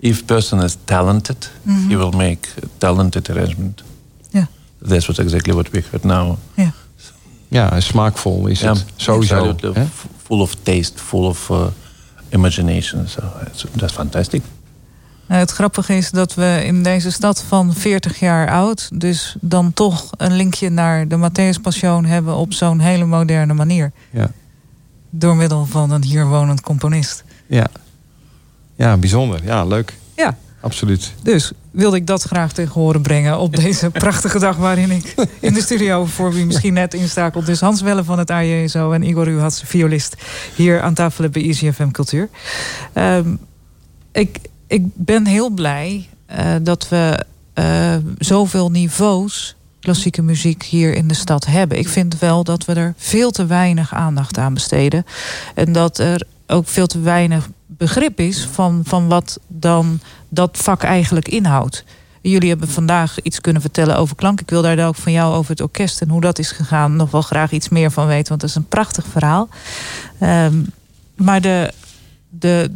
[0.00, 1.90] If person is talented, mm -hmm.
[1.90, 3.82] he will make a talented arrangement.
[4.30, 4.46] Yeah.
[4.88, 6.36] That's what exactly what we heard now.
[6.54, 6.68] Yeah.
[7.48, 8.84] Ja, smaakvol is het.
[8.96, 9.56] Sowieso.
[10.26, 11.66] Full of taste, full of uh,
[12.28, 13.08] imagination.
[13.08, 13.22] So
[13.76, 14.42] that's fantastic.
[15.26, 18.88] Nou, het grappige is dat we in deze stad van 40 jaar oud...
[19.00, 22.36] dus dan toch een linkje naar de Matthäus Passion hebben...
[22.36, 23.92] op zo'n hele moderne manier.
[24.10, 24.30] Ja.
[25.10, 27.24] Door middel van een hier wonend componist.
[27.46, 27.66] Ja,
[28.74, 29.44] ja bijzonder.
[29.44, 29.94] Ja, leuk.
[30.16, 30.36] Ja.
[30.66, 31.12] Absoluut.
[31.22, 35.54] Dus wilde ik dat graag tegen horen brengen op deze prachtige dag waarin ik in
[35.54, 39.28] de studio, voor wie misschien net instakelt, dus Hans Welle van het AJSO en Igor
[39.28, 40.16] Uhatse, violist,
[40.54, 42.28] hier aan tafel hebben bij ICFM Cultuur.
[42.94, 43.38] Um,
[44.12, 46.08] ik, ik ben heel blij
[46.62, 47.24] dat we
[48.18, 51.78] zoveel niveaus klassieke muziek hier in de stad hebben.
[51.78, 55.06] Ik vind wel dat we er veel te weinig aandacht aan besteden.
[55.54, 60.82] En dat er ook veel te weinig begrip is van, van wat dan dat vak
[60.82, 61.84] eigenlijk inhoudt.
[62.20, 64.40] Jullie hebben vandaag iets kunnen vertellen over klank.
[64.40, 67.10] Ik wil daar ook van jou over het orkest en hoe dat is gegaan nog
[67.10, 69.48] wel graag iets meer van weten, want dat is een prachtig verhaal.
[70.18, 70.62] Ehm,
[71.14, 71.72] maar de,
[72.28, 72.70] de,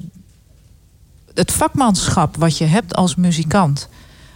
[1.35, 3.89] het vakmanschap wat je hebt als muzikant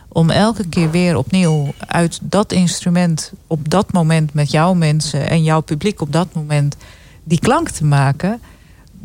[0.08, 5.42] om elke keer weer opnieuw uit dat instrument op dat moment met jouw mensen en
[5.42, 6.76] jouw publiek op dat moment
[7.24, 8.40] die klank te maken,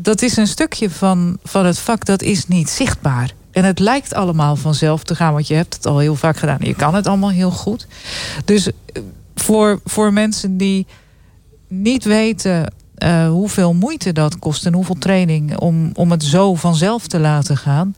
[0.01, 3.31] dat is een stukje van, van het vak dat is niet zichtbaar.
[3.51, 6.57] En het lijkt allemaal vanzelf te gaan, want je hebt het al heel vaak gedaan.
[6.59, 7.87] Je kan het allemaal heel goed.
[8.45, 8.73] Dus eh,
[9.35, 10.87] voor, voor mensen die
[11.67, 12.73] niet weten
[13.03, 17.57] uh, hoeveel moeite dat kost en hoeveel training om, om het zo vanzelf te laten
[17.57, 17.95] gaan,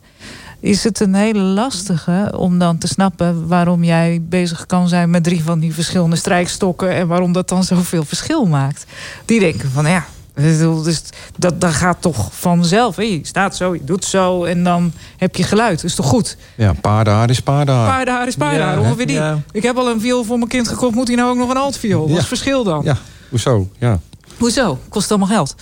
[0.60, 5.24] is het een hele lastige om dan te snappen waarom jij bezig kan zijn met
[5.24, 8.86] drie van die verschillende strijkstokken en waarom dat dan zoveel verschil maakt.
[9.24, 11.02] Die denken van ja, dus
[11.36, 12.96] dat, dat gaat toch vanzelf.
[12.96, 15.76] Je staat zo, je doet zo en dan heb je geluid.
[15.76, 16.36] Dat is toch goed?
[16.56, 17.88] Ja, paardenhaar is paardenhaar.
[17.88, 19.20] Paardenhaar is paardenhaar, ja, ongeveer die.
[19.52, 20.94] Ik heb al een viool voor mijn kind gekocht.
[20.94, 22.00] Moet hij nou ook nog een altviool?
[22.00, 22.84] Wat is het verschil dan?
[22.84, 22.96] Ja,
[23.30, 23.68] hoezo?
[23.78, 24.00] Ja.
[24.38, 24.78] Hoezo?
[24.88, 25.54] Kost allemaal geld.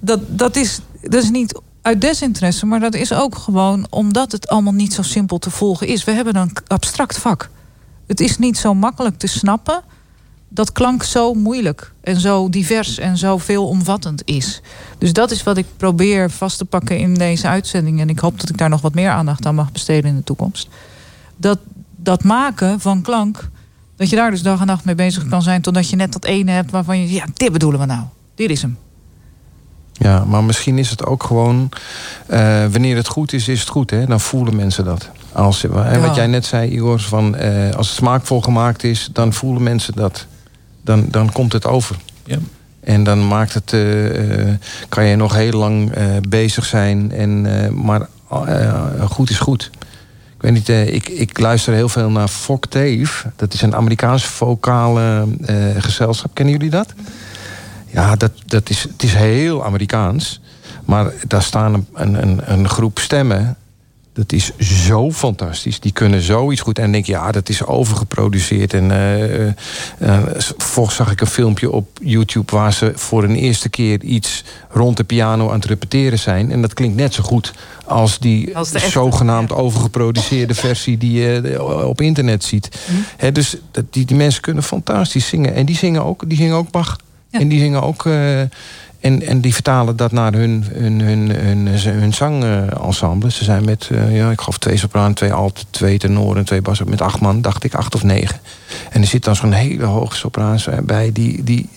[0.00, 4.48] Dat, dat, is, dat is niet uit desinteresse, maar dat is ook gewoon omdat het
[4.48, 6.04] allemaal niet zo simpel te volgen is.
[6.04, 7.50] We hebben een abstract vak.
[8.06, 9.82] Het is niet zo makkelijk te snappen
[10.54, 14.60] dat klank zo moeilijk en zo divers en zo veelomvattend is.
[14.98, 18.00] Dus dat is wat ik probeer vast te pakken in deze uitzending.
[18.00, 20.24] En ik hoop dat ik daar nog wat meer aandacht aan mag besteden in de
[20.24, 20.68] toekomst.
[21.36, 21.58] Dat,
[21.96, 23.48] dat maken van klank,
[23.96, 25.62] dat je daar dus dag en nacht mee bezig kan zijn...
[25.62, 27.12] totdat je net dat ene hebt waarvan je...
[27.12, 28.02] ja, dit bedoelen we nou.
[28.34, 28.78] Dit is hem.
[29.92, 31.68] Ja, maar misschien is het ook gewoon...
[32.30, 33.90] Uh, wanneer het goed is, is het goed.
[33.90, 34.06] Hè?
[34.06, 35.10] Dan voelen mensen dat.
[35.32, 39.08] Als, en wat jij net zei, Igor, van, uh, als het smaakvol gemaakt is...
[39.12, 40.26] dan voelen mensen dat
[40.84, 41.96] dan, dan komt het over.
[42.24, 42.38] Ja.
[42.80, 44.54] En dan maakt het, uh,
[44.88, 47.12] kan je nog heel lang uh, bezig zijn.
[47.12, 47.46] En,
[47.84, 48.08] maar
[49.08, 49.70] goed is goed.
[50.36, 52.30] Ik weet niet, ik, ik luister heel veel naar
[52.68, 53.30] Tave.
[53.36, 55.26] Dat is een Amerikaanse vocale
[55.78, 56.34] gezelschap.
[56.34, 56.92] Kennen jullie dat?
[57.86, 60.40] Ja, dat, dat is, het is heel Amerikaans.
[60.84, 63.56] Maar daar staan een, een, een groep stemmen
[64.14, 65.80] dat is zo fantastisch.
[65.80, 66.78] Die kunnen zoiets goed.
[66.78, 68.74] En denk ja, dat is overgeproduceerd.
[68.74, 70.18] En uh, uh,
[70.56, 72.52] volgens zag ik een filmpje op YouTube...
[72.52, 76.50] waar ze voor een eerste keer iets rond de piano aan het repeteren zijn.
[76.50, 77.52] En dat klinkt net zo goed
[77.84, 80.98] als die als zogenaamd overgeproduceerde versie...
[80.98, 82.68] die je op internet ziet.
[83.18, 83.32] Mhm.
[83.32, 83.56] dus
[83.90, 85.54] die, die mensen kunnen fantastisch zingen.
[85.54, 86.96] En die zingen ook, die zingen ook Bach.
[87.40, 88.04] En die zingen ook...
[88.04, 88.40] Uh,
[89.00, 93.30] en, en die vertalen dat naar hun, hun, hun, hun, hun zangensemble.
[93.30, 96.90] Ze zijn met, uh, ja, ik geloof twee sopranen, twee alt, twee tenoren, twee bassen.
[96.90, 98.38] Met acht man, dacht ik, acht of negen.
[98.90, 101.12] En er zit dan zo'n hele hoge sopraan bij...
[101.12, 101.68] die, die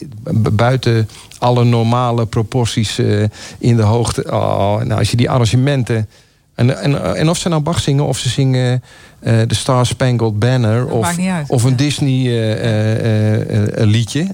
[0.52, 3.24] buiten alle normale proporties uh,
[3.58, 4.24] in de hoogte...
[4.24, 6.08] Oh, nou, als je die arrangementen...
[6.56, 8.84] En, en, en of ze nou Bach zingen of ze zingen
[9.22, 10.88] uh, de Star Spangled Banner...
[10.88, 14.28] of, of een Disney-liedje...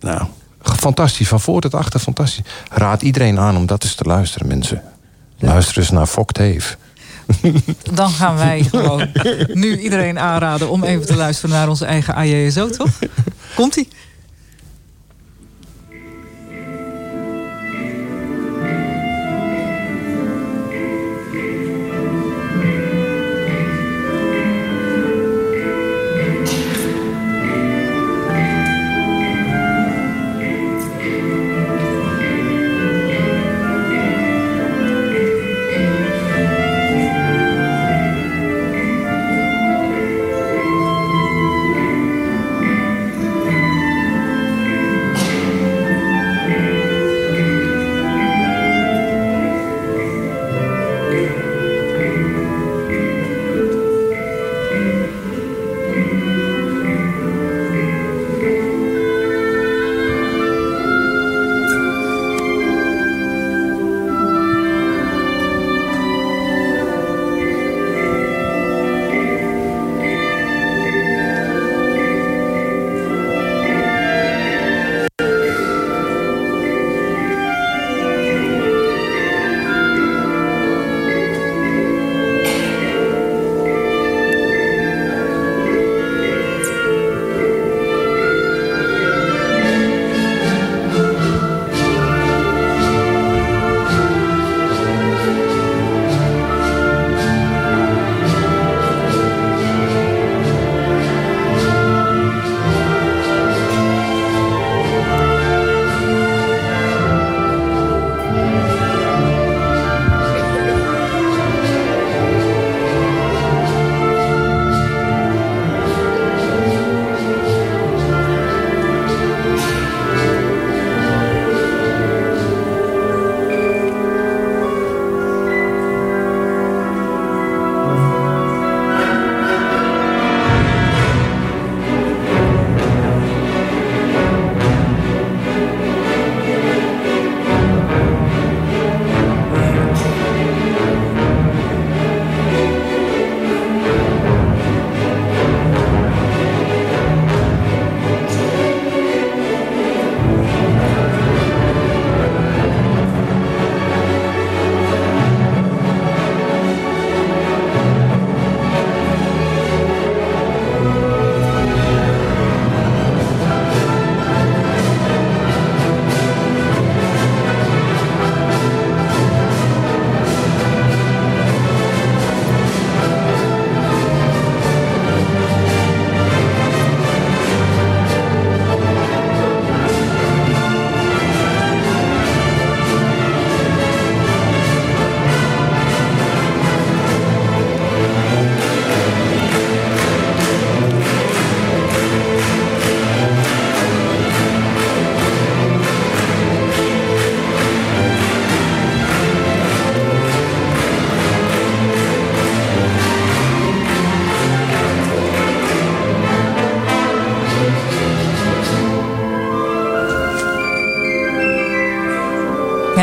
[0.00, 0.22] nou,
[0.76, 1.28] fantastisch.
[1.28, 2.44] Van voor tot achter fantastisch.
[2.70, 4.82] Raad iedereen aan om dat eens te luisteren, mensen.
[5.38, 6.76] Luister eens naar Fok Tave.
[7.94, 9.08] Dan gaan wij gewoon
[9.52, 12.90] nu iedereen aanraden om even te luisteren naar onze eigen AJSO, toch?
[13.54, 13.88] Komt-ie?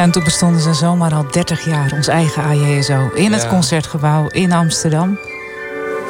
[0.06, 3.10] En toen bestonden ze zomaar al 30 jaar, ons eigen AJSO.
[3.14, 5.18] In het concertgebouw in Amsterdam.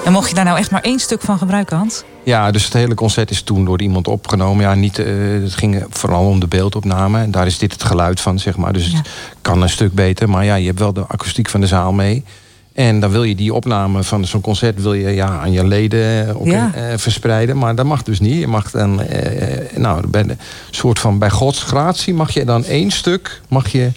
[0.06, 2.04] En mocht je daar nou echt maar één stuk van gebruiken, Hans?
[2.24, 4.64] Ja, dus het hele concert is toen door iemand opgenomen.
[4.64, 7.22] Ja, niet, uh, het ging vooral om de beeldopname.
[7.22, 8.74] En daar is dit het geluid van, zeg maar.
[8.74, 9.08] Dus het
[9.42, 10.30] kan een stuk beter.
[10.30, 12.24] Maar ja, je hebt wel de akoestiek van de zaal mee.
[12.76, 16.36] En dan wil je die opname van zo'n concert wil je, ja, aan je leden
[16.40, 16.72] ook, ja.
[16.76, 17.58] uh, verspreiden.
[17.58, 18.40] Maar dat mag dus niet.
[18.40, 19.08] Je mag dan, uh,
[19.76, 20.36] nou, bij de
[20.70, 23.92] soort van bij Gods gratie mag je dan één stuk mag je,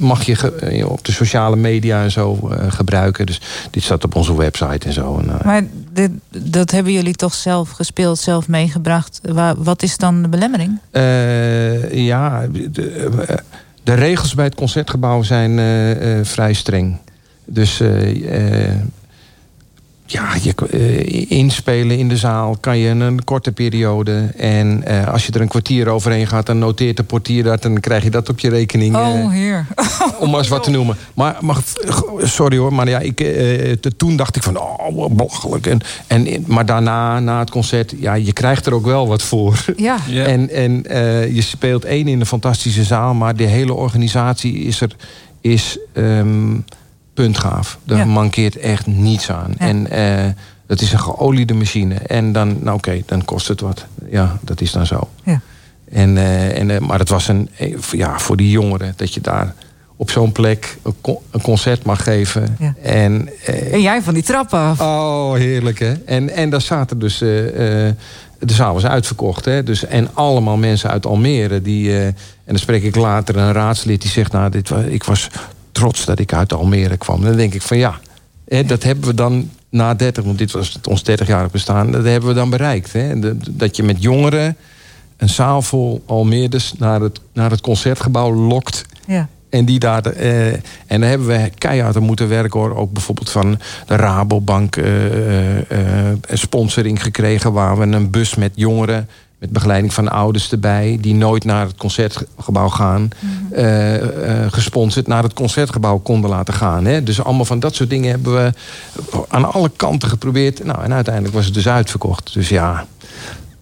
[0.00, 3.26] mag je op de sociale media en zo uh, gebruiken.
[3.26, 3.40] Dus
[3.70, 5.18] dit staat op onze website en zo.
[5.18, 9.20] En, maar dit, dat hebben jullie toch zelf gespeeld, zelf meegebracht.
[9.56, 10.78] Wat is dan de belemmering?
[11.90, 13.40] ja, de,
[13.82, 15.58] de, regels bij het concertgebouw zijn
[16.24, 16.98] vrij streng.
[17.46, 18.70] Dus uh,
[20.06, 24.32] ja, je, uh, inspelen in de zaal kan je in een korte periode.
[24.36, 27.64] En uh, als je er een kwartier overheen gaat, dan noteert de portier dat...
[27.64, 28.96] en dan krijg je dat op je rekening.
[28.96, 29.66] Oh, heer.
[30.20, 30.96] om maar eens wat te noemen.
[31.14, 31.56] Maar, maar
[32.18, 33.20] sorry hoor, maar ja, ik,
[33.96, 34.58] toen dacht ik van...
[34.58, 35.66] oh, belachelijk.
[35.66, 39.64] En, en, maar daarna, na het concert, ja, je krijgt er ook wel wat voor.
[39.76, 39.96] Ja.
[40.08, 40.32] Yeah.
[40.32, 40.82] En, en
[41.34, 43.14] je speelt één in een fantastische zaal...
[43.14, 44.96] maar de hele organisatie is er...
[45.40, 46.64] Is, um,
[47.16, 47.78] puntgaaf.
[47.84, 48.04] Daar ja.
[48.04, 49.54] mankeert echt niets aan.
[49.58, 49.66] Ja.
[49.66, 50.32] En uh,
[50.66, 51.94] het is een geoliede machine.
[51.94, 53.86] En dan, nou oké, okay, dan kost het wat.
[54.10, 55.08] Ja, dat is dan zo.
[55.24, 55.40] Ja.
[55.90, 57.50] En, uh, en, uh, maar het was een,
[57.90, 59.54] ja, voor die jongeren dat je daar
[59.96, 62.56] op zo'n plek een, co een, concert mag geven.
[62.58, 62.74] Ja.
[62.82, 63.28] En,
[63.72, 64.80] en jij van die trappen af.
[64.80, 65.92] Oh, heerlijk hè.
[65.92, 67.18] En, en daar zaten dus...
[67.18, 67.94] de
[68.46, 69.44] zaal was uitverkocht.
[69.44, 69.62] Hè?
[69.62, 71.62] Dus, en allemaal mensen uit Almere.
[71.62, 72.14] Die, en
[72.44, 74.32] dan spreek ik later een raadslid die zegt...
[74.32, 75.30] Nou, dit was, ik was
[75.76, 77.22] trots dat ik uit Almere kwam.
[77.22, 77.98] Dan denk ik van ja,
[78.48, 82.28] hè, dat hebben we dan na 30, want dit was ons 30-jarig bestaan, dat hebben
[82.28, 82.92] we dan bereikt.
[82.92, 83.36] Hè?
[83.56, 84.56] Dat je met jongeren
[85.16, 88.84] een zaal vol Almeerders naar het, naar het concertgebouw lokt.
[89.06, 89.28] Ja.
[89.50, 92.76] En, die daar, eh, en dan hebben we keihard moeten werken hoor.
[92.76, 95.62] Ook bijvoorbeeld van de Rabobank uh, uh,
[96.32, 97.52] sponsoring gekregen...
[97.52, 99.08] waar we een bus met jongeren
[99.38, 100.98] met begeleiding van ouders erbij...
[101.00, 103.08] die nooit naar het concertgebouw gaan...
[103.20, 103.48] Mm.
[103.52, 106.84] Uh, uh, gesponsord naar het concertgebouw konden laten gaan.
[106.84, 107.02] Hè?
[107.02, 108.52] Dus allemaal van dat soort dingen hebben we
[109.28, 110.64] aan alle kanten geprobeerd.
[110.64, 112.32] Nou, en uiteindelijk was het dus uitverkocht.
[112.32, 112.86] Dus ja,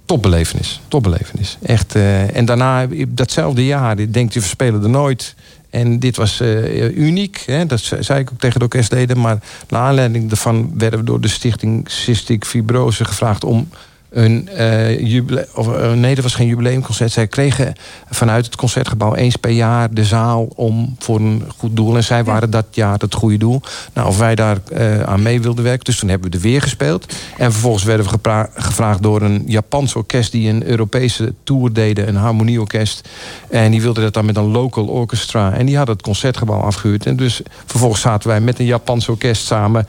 [0.05, 0.81] topbelevenis.
[0.89, 1.59] Topbelevenis.
[1.63, 1.97] Echt.
[1.97, 5.35] Uh, en daarna, datzelfde jaar, denkt je, we spelen er nooit...
[5.71, 7.67] En dit was uh, uniek, hè?
[7.67, 9.21] dat zei ik ook tegen de orkestleden.
[9.21, 13.45] Maar naar aanleiding daarvan werden we door de stichting Cystic Fibrose gevraagd...
[13.45, 13.69] om
[14.15, 17.13] een uh, jubileum, of uh, nee, dat was geen jubileumconcert.
[17.13, 17.75] Zij kregen
[18.11, 21.97] vanuit het concertgebouw eens per jaar de zaal om voor een goed doel.
[21.97, 23.61] En zij waren dat jaar het goede doel.
[23.93, 25.85] Nou, of wij daar uh, aan mee wilden werken.
[25.85, 27.15] Dus toen hebben we er weer gespeeld.
[27.37, 32.17] En vervolgens werden we gevraagd door een Japans orkest die een Europese tour deden, een
[32.17, 33.09] harmonieorkest.
[33.51, 35.53] En die wilde dat dan met een local orchestra.
[35.53, 37.07] En die hadden het concertgebouw afgehuurd.
[37.07, 39.87] En dus vervolgens zaten wij met een Japans orkest samen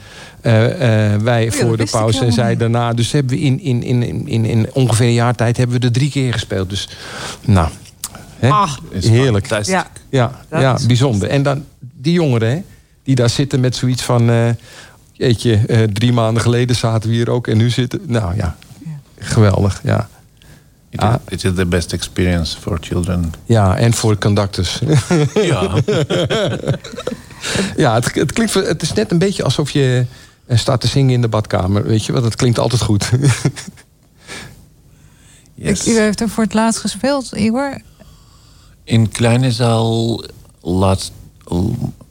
[1.24, 2.94] wij voor de pauze en zij daarna.
[2.94, 5.92] Dus hebben we in, in, in, in, in ongeveer een jaar tijd hebben we er
[5.92, 6.70] drie keer gespeeld.
[6.70, 6.90] Dus
[7.46, 7.70] nou,
[8.40, 8.50] hè?
[8.50, 9.66] Ah, heerlijk.
[9.66, 11.30] Ja, ja, ja bijzonder.
[11.30, 12.62] En dan die jongeren hè,
[13.04, 14.30] die daar zitten met zoiets van...
[14.30, 14.50] Uh,
[15.18, 18.02] jeetje, drie maanden geleden zaten we hier ook en nu zitten...
[18.06, 19.00] Nou ja, ja.
[19.20, 20.10] geweldig, ja.
[20.90, 21.16] It, ah.
[21.28, 23.34] is, it is the best experience for children.
[23.46, 24.82] Ja, en voor conductors.
[25.34, 25.74] ja.
[27.84, 30.06] ja, het, het, klinkt, het is net een beetje alsof je
[30.48, 31.84] en staat te zingen in de badkamer.
[31.84, 33.12] Weet je, want dat klinkt altijd goed.
[35.56, 35.88] yes.
[35.88, 37.82] U heeft er voor het laatst gespeeld, Igor?
[38.84, 40.24] In kleine zaal,
[40.62, 41.12] last,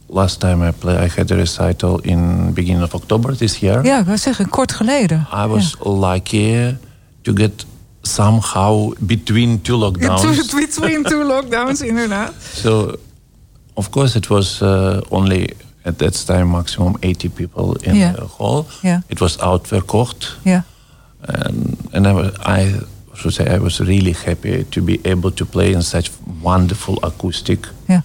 [0.06, 3.84] last time I played, I had a recital in beginning of October this year.
[3.84, 5.26] Ja, ik wil zeggen, kort geleden.
[5.34, 5.90] I was ja.
[5.90, 6.76] lucky
[7.22, 7.66] to get
[8.02, 10.54] somehow between two lockdowns.
[10.54, 12.32] between two lockdowns, inderdaad.
[12.54, 12.96] So,
[13.74, 15.50] of course, it was uh, only
[15.84, 18.12] at that time maximum 80 people in yeah.
[18.12, 18.66] the hall.
[18.82, 19.00] Yeah.
[19.08, 20.38] It was outverkocht.
[20.42, 20.62] Yeah.
[21.20, 22.82] And, and I, was, I
[23.14, 26.10] should say I was really happy to be able to play in such
[26.42, 27.68] wonderful acoustic.
[27.88, 28.02] Yeah.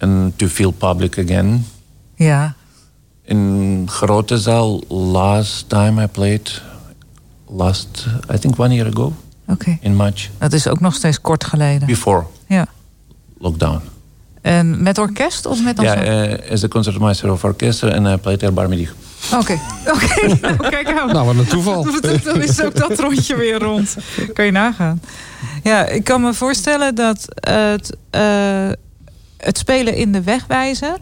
[0.00, 1.64] And to feel public again.
[2.16, 2.54] Ja.
[3.24, 6.62] In grote zaal, last time I played,
[7.46, 9.12] last, I think one year ago.
[9.48, 9.78] Okay.
[9.80, 10.30] In March.
[10.38, 11.86] Dat is ook nog steeds kort geleden.
[11.86, 12.26] Before.
[12.46, 12.66] Ja.
[13.38, 13.80] Lockdown.
[14.40, 18.42] En met orkest of met Ja, uh, as the concertmaster of orchestra en uh, played
[18.42, 18.94] El Barmedig.
[19.34, 19.52] Oké,
[19.94, 20.26] oké.
[20.40, 21.12] nou, kijk nou.
[21.12, 21.84] Nou, wat een toeval.
[22.24, 23.96] Dan is ook dat rondje weer rond.
[24.32, 25.00] Kan je nagaan.
[25.62, 28.70] Ja, ik kan me voorstellen dat het, uh,
[29.36, 30.96] het spelen in de wegwijzer...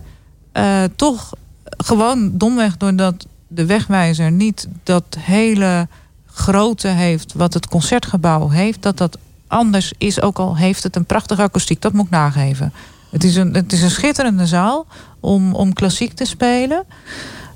[0.53, 1.33] Uh, toch
[1.77, 5.89] gewoon domweg doordat de wegwijzer niet dat hele
[6.27, 7.33] grote heeft...
[7.33, 10.21] wat het concertgebouw heeft, dat dat anders is.
[10.21, 12.73] Ook al heeft het een prachtige akoestiek, dat moet ik nageven.
[13.11, 14.87] Het is een, het is een schitterende zaal
[15.21, 16.85] om, om klassiek te spelen.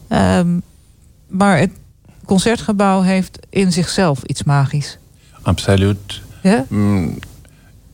[0.09, 0.59] Ehm,
[1.29, 1.71] maar het
[2.25, 4.99] concertgebouw heeft in zichzelf iets magisch.
[5.43, 6.21] Absoluut.
[6.43, 6.65] Ja?
[6.69, 7.19] Mm,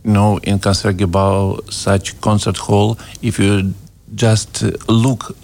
[0.03, 3.73] no, in Concertgebouw, such concert hall, if you
[4.15, 5.35] just look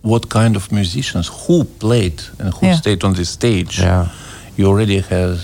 [0.00, 2.74] what kind of musicians, who played and who Ja.
[2.74, 4.10] stayed on the stage, Ja.
[4.54, 5.38] you already have.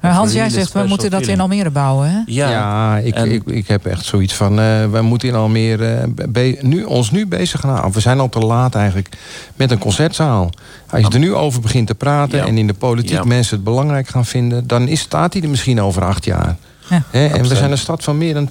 [0.00, 1.40] Maar Hans, jij zegt we moeten dat in.
[1.40, 2.18] Almere bouwen, hè?
[2.26, 4.60] Ja, Ja, ik, En- ik, ik heb echt zoiets van...
[4.60, 7.92] eh wij moeten in Almere eh, be- nu, ons nu bezig gaan houden.
[7.92, 9.08] We zijn al te laat eigenlijk
[9.56, 10.50] met een concertzaal.
[10.90, 12.38] Als je er nu over begint te praten...
[12.38, 12.46] Ja.
[12.46, 13.24] en in de politiek Ja.
[13.24, 14.66] mensen het belangrijk gaan vinden...
[14.66, 16.56] dan is, staat hij er misschien over acht jaar.
[16.88, 17.02] Ja.
[17.12, 18.48] En we zijn een stad van meer dan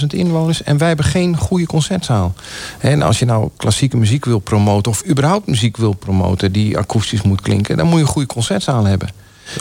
[0.00, 0.62] 200.000 inwoners...
[0.62, 2.34] en wij hebben geen goede concertzaal.
[2.78, 4.90] Hè, En als je nou klassieke muziek wil promoten...
[4.92, 7.76] of überhaupt muziek wil promoten die akoestisch moet klinken...
[7.76, 9.08] dan moet je een goede concertzaal hebben.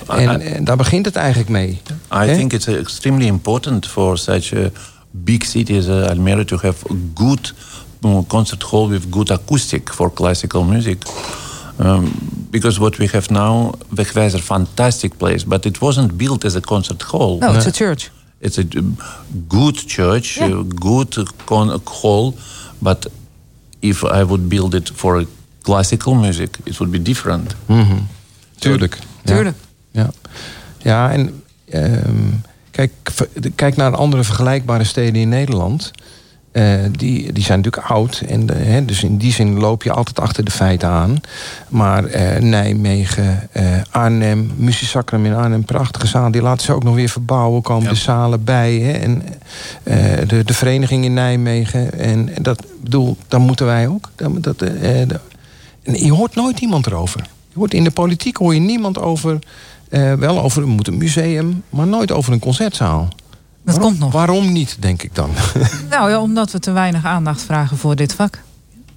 [0.08, 1.82] En, en daar begint het eigenlijk mee.
[2.14, 4.70] I think it's extremely important for such a
[5.12, 7.54] big city as uh, Almere to have a good
[8.06, 11.04] uh, concert hall with good acoustic for classical music.
[11.80, 12.12] Um,
[12.50, 17.02] because what we have now, a fantastic place, but it wasn't built as a concert
[17.02, 17.38] hall.
[17.40, 18.12] No, it's a church.
[18.40, 18.98] It's a um,
[19.48, 20.60] good church, Yeah.
[20.60, 22.34] a good uh, con- hall,
[22.80, 23.08] but
[23.80, 25.26] if I would build it for
[25.62, 27.56] classical music, it would be different.
[28.60, 28.98] Tuurlijk.
[29.24, 29.34] Ja.
[29.34, 29.56] Tuurlijk.
[29.56, 29.65] Ja,
[30.78, 32.32] ja en ehm,
[32.72, 32.92] kijk,
[33.56, 35.92] kijk naar andere vergelijkbare steden in Nederland.
[36.56, 38.24] Eh, die, die zijn natuurlijk oud.
[38.28, 41.22] En de, hè, dus in die zin loop je altijd achter de feiten aan.
[41.68, 46.32] Maar eh, Nijmegen, eh, Arnhem, Musisacrum in Arnhem, prachtige zaal.
[46.32, 47.62] Die laten ze ook nog weer verbouwen.
[47.62, 47.90] Komen Ja.
[47.90, 48.74] de zalen bij.
[48.74, 49.24] Hè, en
[50.28, 52.00] de, de vereniging in Nijmegen.
[52.00, 54.12] En dat bedoel, dan moeten wij ook.
[54.16, 54.72] Dat, dat,
[55.84, 57.22] je hoort nooit iemand erover.
[57.48, 59.40] Je hoort in de politiek hoor je niemand over.
[59.90, 63.08] Eh, wel over we moeten een museum, maar nooit over een concertzaal.
[63.08, 64.12] Dat waarom, komt nog.
[64.12, 65.30] Waarom niet, denk ik dan?
[65.90, 68.40] Nou ja, omdat we te weinig aandacht vragen voor dit vak.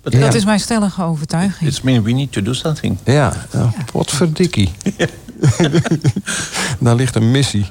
[0.03, 0.21] But Ja.
[0.21, 1.71] Dat is mijn stellige overtuiging.
[1.71, 2.97] it's mean we need to do something.
[3.05, 4.71] ja, nou, potverdikkie.
[6.81, 7.67] Daar ligt een missie.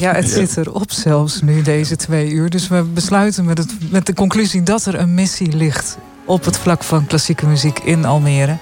[0.00, 2.50] Ja, het zit erop zelfs nu, deze twee uur.
[2.50, 5.98] Dus we besluiten met, het, met de conclusie dat er een missie ligt...
[6.24, 8.56] op het vlak van klassieke muziek in Almere.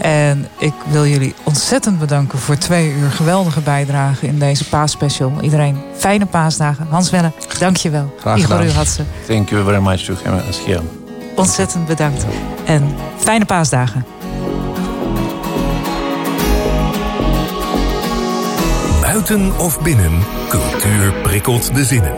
[0.00, 4.26] En ik wil jullie ontzettend bedanken voor twee uur geweldige bijdrage...
[4.26, 5.32] in deze paasspecial.
[5.40, 6.86] Iedereen fijne paasdagen.
[6.90, 8.14] Hans Welle, dank je wel.
[8.20, 8.66] Graag Igor gedaan.
[8.72, 10.14] Uhatse, Thank you very much to
[10.66, 10.80] here.
[11.34, 12.26] ontzettend bedankt.
[12.64, 14.04] En fijne paasdagen.
[19.00, 20.12] Buiten of binnen,
[20.48, 22.12] cultuur prikkelt de zinnen.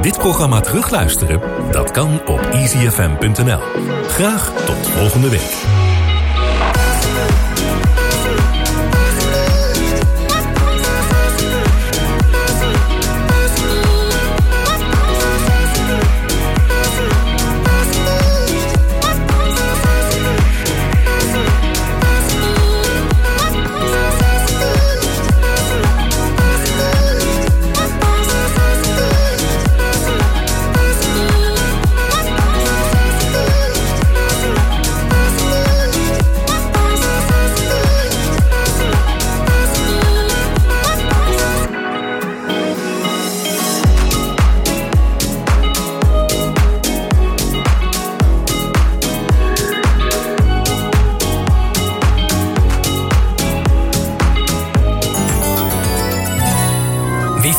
[0.00, 1.40] Dit programma terugluisteren?
[1.70, 3.60] Dat kan op easyfm.nl.
[4.08, 5.73] Graag tot volgende week.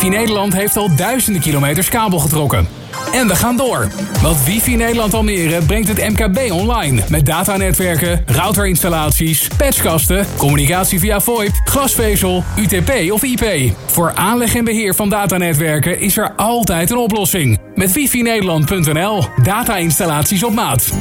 [0.05, 2.67] Wifi Nederland heeft al duizenden kilometers kabel getrokken.
[3.11, 3.87] En we gaan door.
[4.21, 7.01] Want Wifi Nederland Almere brengt het MKB online.
[7.09, 13.73] Met datanetwerken, routerinstallaties, patchkasten, communicatie via VoIP, glasvezel, UTP of IP.
[13.85, 17.59] Voor aanleg en beheer van datanetwerken is er altijd een oplossing.
[17.75, 19.23] Met wifinederland.nl.
[19.43, 20.93] Data-installaties op maat.